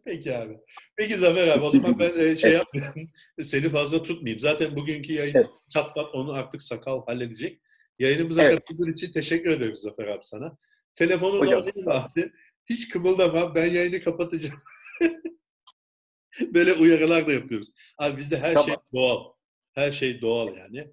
[0.05, 0.59] Peki abi.
[0.97, 3.11] Peki Zafer abi o zaman ben e, şey yapmayayım.
[3.41, 4.39] Seni fazla tutmayayım.
[4.39, 5.47] Zaten bugünkü yayın Evet.
[5.73, 7.63] çatlat onu artık sakal halledecek.
[7.99, 8.55] Yayınımıza Evet.
[8.61, 10.57] katıldığın için teşekkür ederiz Zafer abi sana.
[10.95, 11.67] Telefonu Hocam.
[11.67, 12.33] da abi.
[12.71, 13.55] Hiç kımıldama.
[13.55, 14.61] Ben yayını kapatacağım.
[16.55, 17.73] Böyle uyarılar da yapıyoruz.
[17.99, 18.67] Abi bizde her Tamam.
[18.69, 19.33] şey doğal.
[19.75, 20.93] Her şey doğal yani.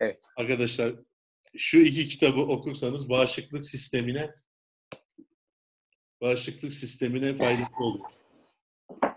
[0.00, 0.20] Evet.
[0.36, 0.92] Arkadaşlar
[1.56, 4.30] şu iki kitabı okursanız bağışıklık sistemine
[6.20, 8.00] bağışıklık sistemine faydası olur.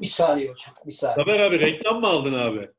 [0.02, 0.76] Bir saniye hocam.
[0.86, 1.16] Bir saniye.
[1.26, 2.70] Zafer abi reklam mı aldın abi?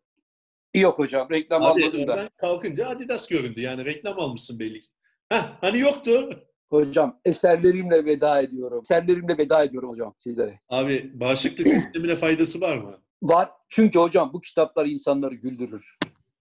[0.75, 1.31] Yok hocam.
[1.31, 2.31] Reklam Abi almadım da.
[2.37, 3.61] kalkınca Adidas göründü.
[3.61, 4.89] Yani reklam almışsın belli ki.
[5.29, 6.31] Heh, hani yoktu.
[6.71, 8.81] Hocam eserlerimle veda ediyorum.
[8.85, 10.61] Eserlerimle veda ediyorum hocam sizlere.
[10.69, 12.99] Abi bağışıklık sistemine faydası var mı?
[13.23, 13.51] Var.
[13.69, 15.99] Çünkü hocam bu kitaplar insanları güldürür.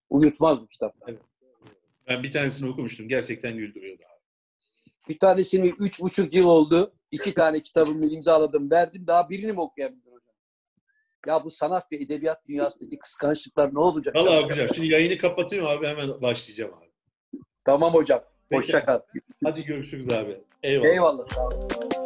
[0.09, 1.09] Uyutmaz bu kitaplar.
[1.09, 1.21] Evet.
[2.09, 3.07] Ben bir tanesini okumuştum.
[3.07, 4.12] Gerçekten güldürüyordu abi.
[5.09, 6.93] Bir tanesini üç buçuk yıl oldu.
[7.11, 9.07] İki tane kitabımı imzaladım, verdim.
[9.07, 10.35] Daha birini mi okuyabilirim hocam?
[11.27, 14.15] Ya bu sanat ve edebiyat dünyasındaki kıskançlıklar ne olacak?
[14.15, 14.67] Valla hocam?
[14.75, 15.87] Şimdi yayını kapatayım abi.
[15.87, 16.91] Hemen başlayacağım abi.
[17.65, 18.23] Tamam hocam.
[18.49, 18.57] Peki.
[18.57, 18.99] Hoşça kal.
[19.43, 20.41] Hadi görüşürüz abi.
[20.63, 20.89] Eyvallah.
[20.89, 21.25] Eyvallah.
[21.25, 22.02] Sağ olun.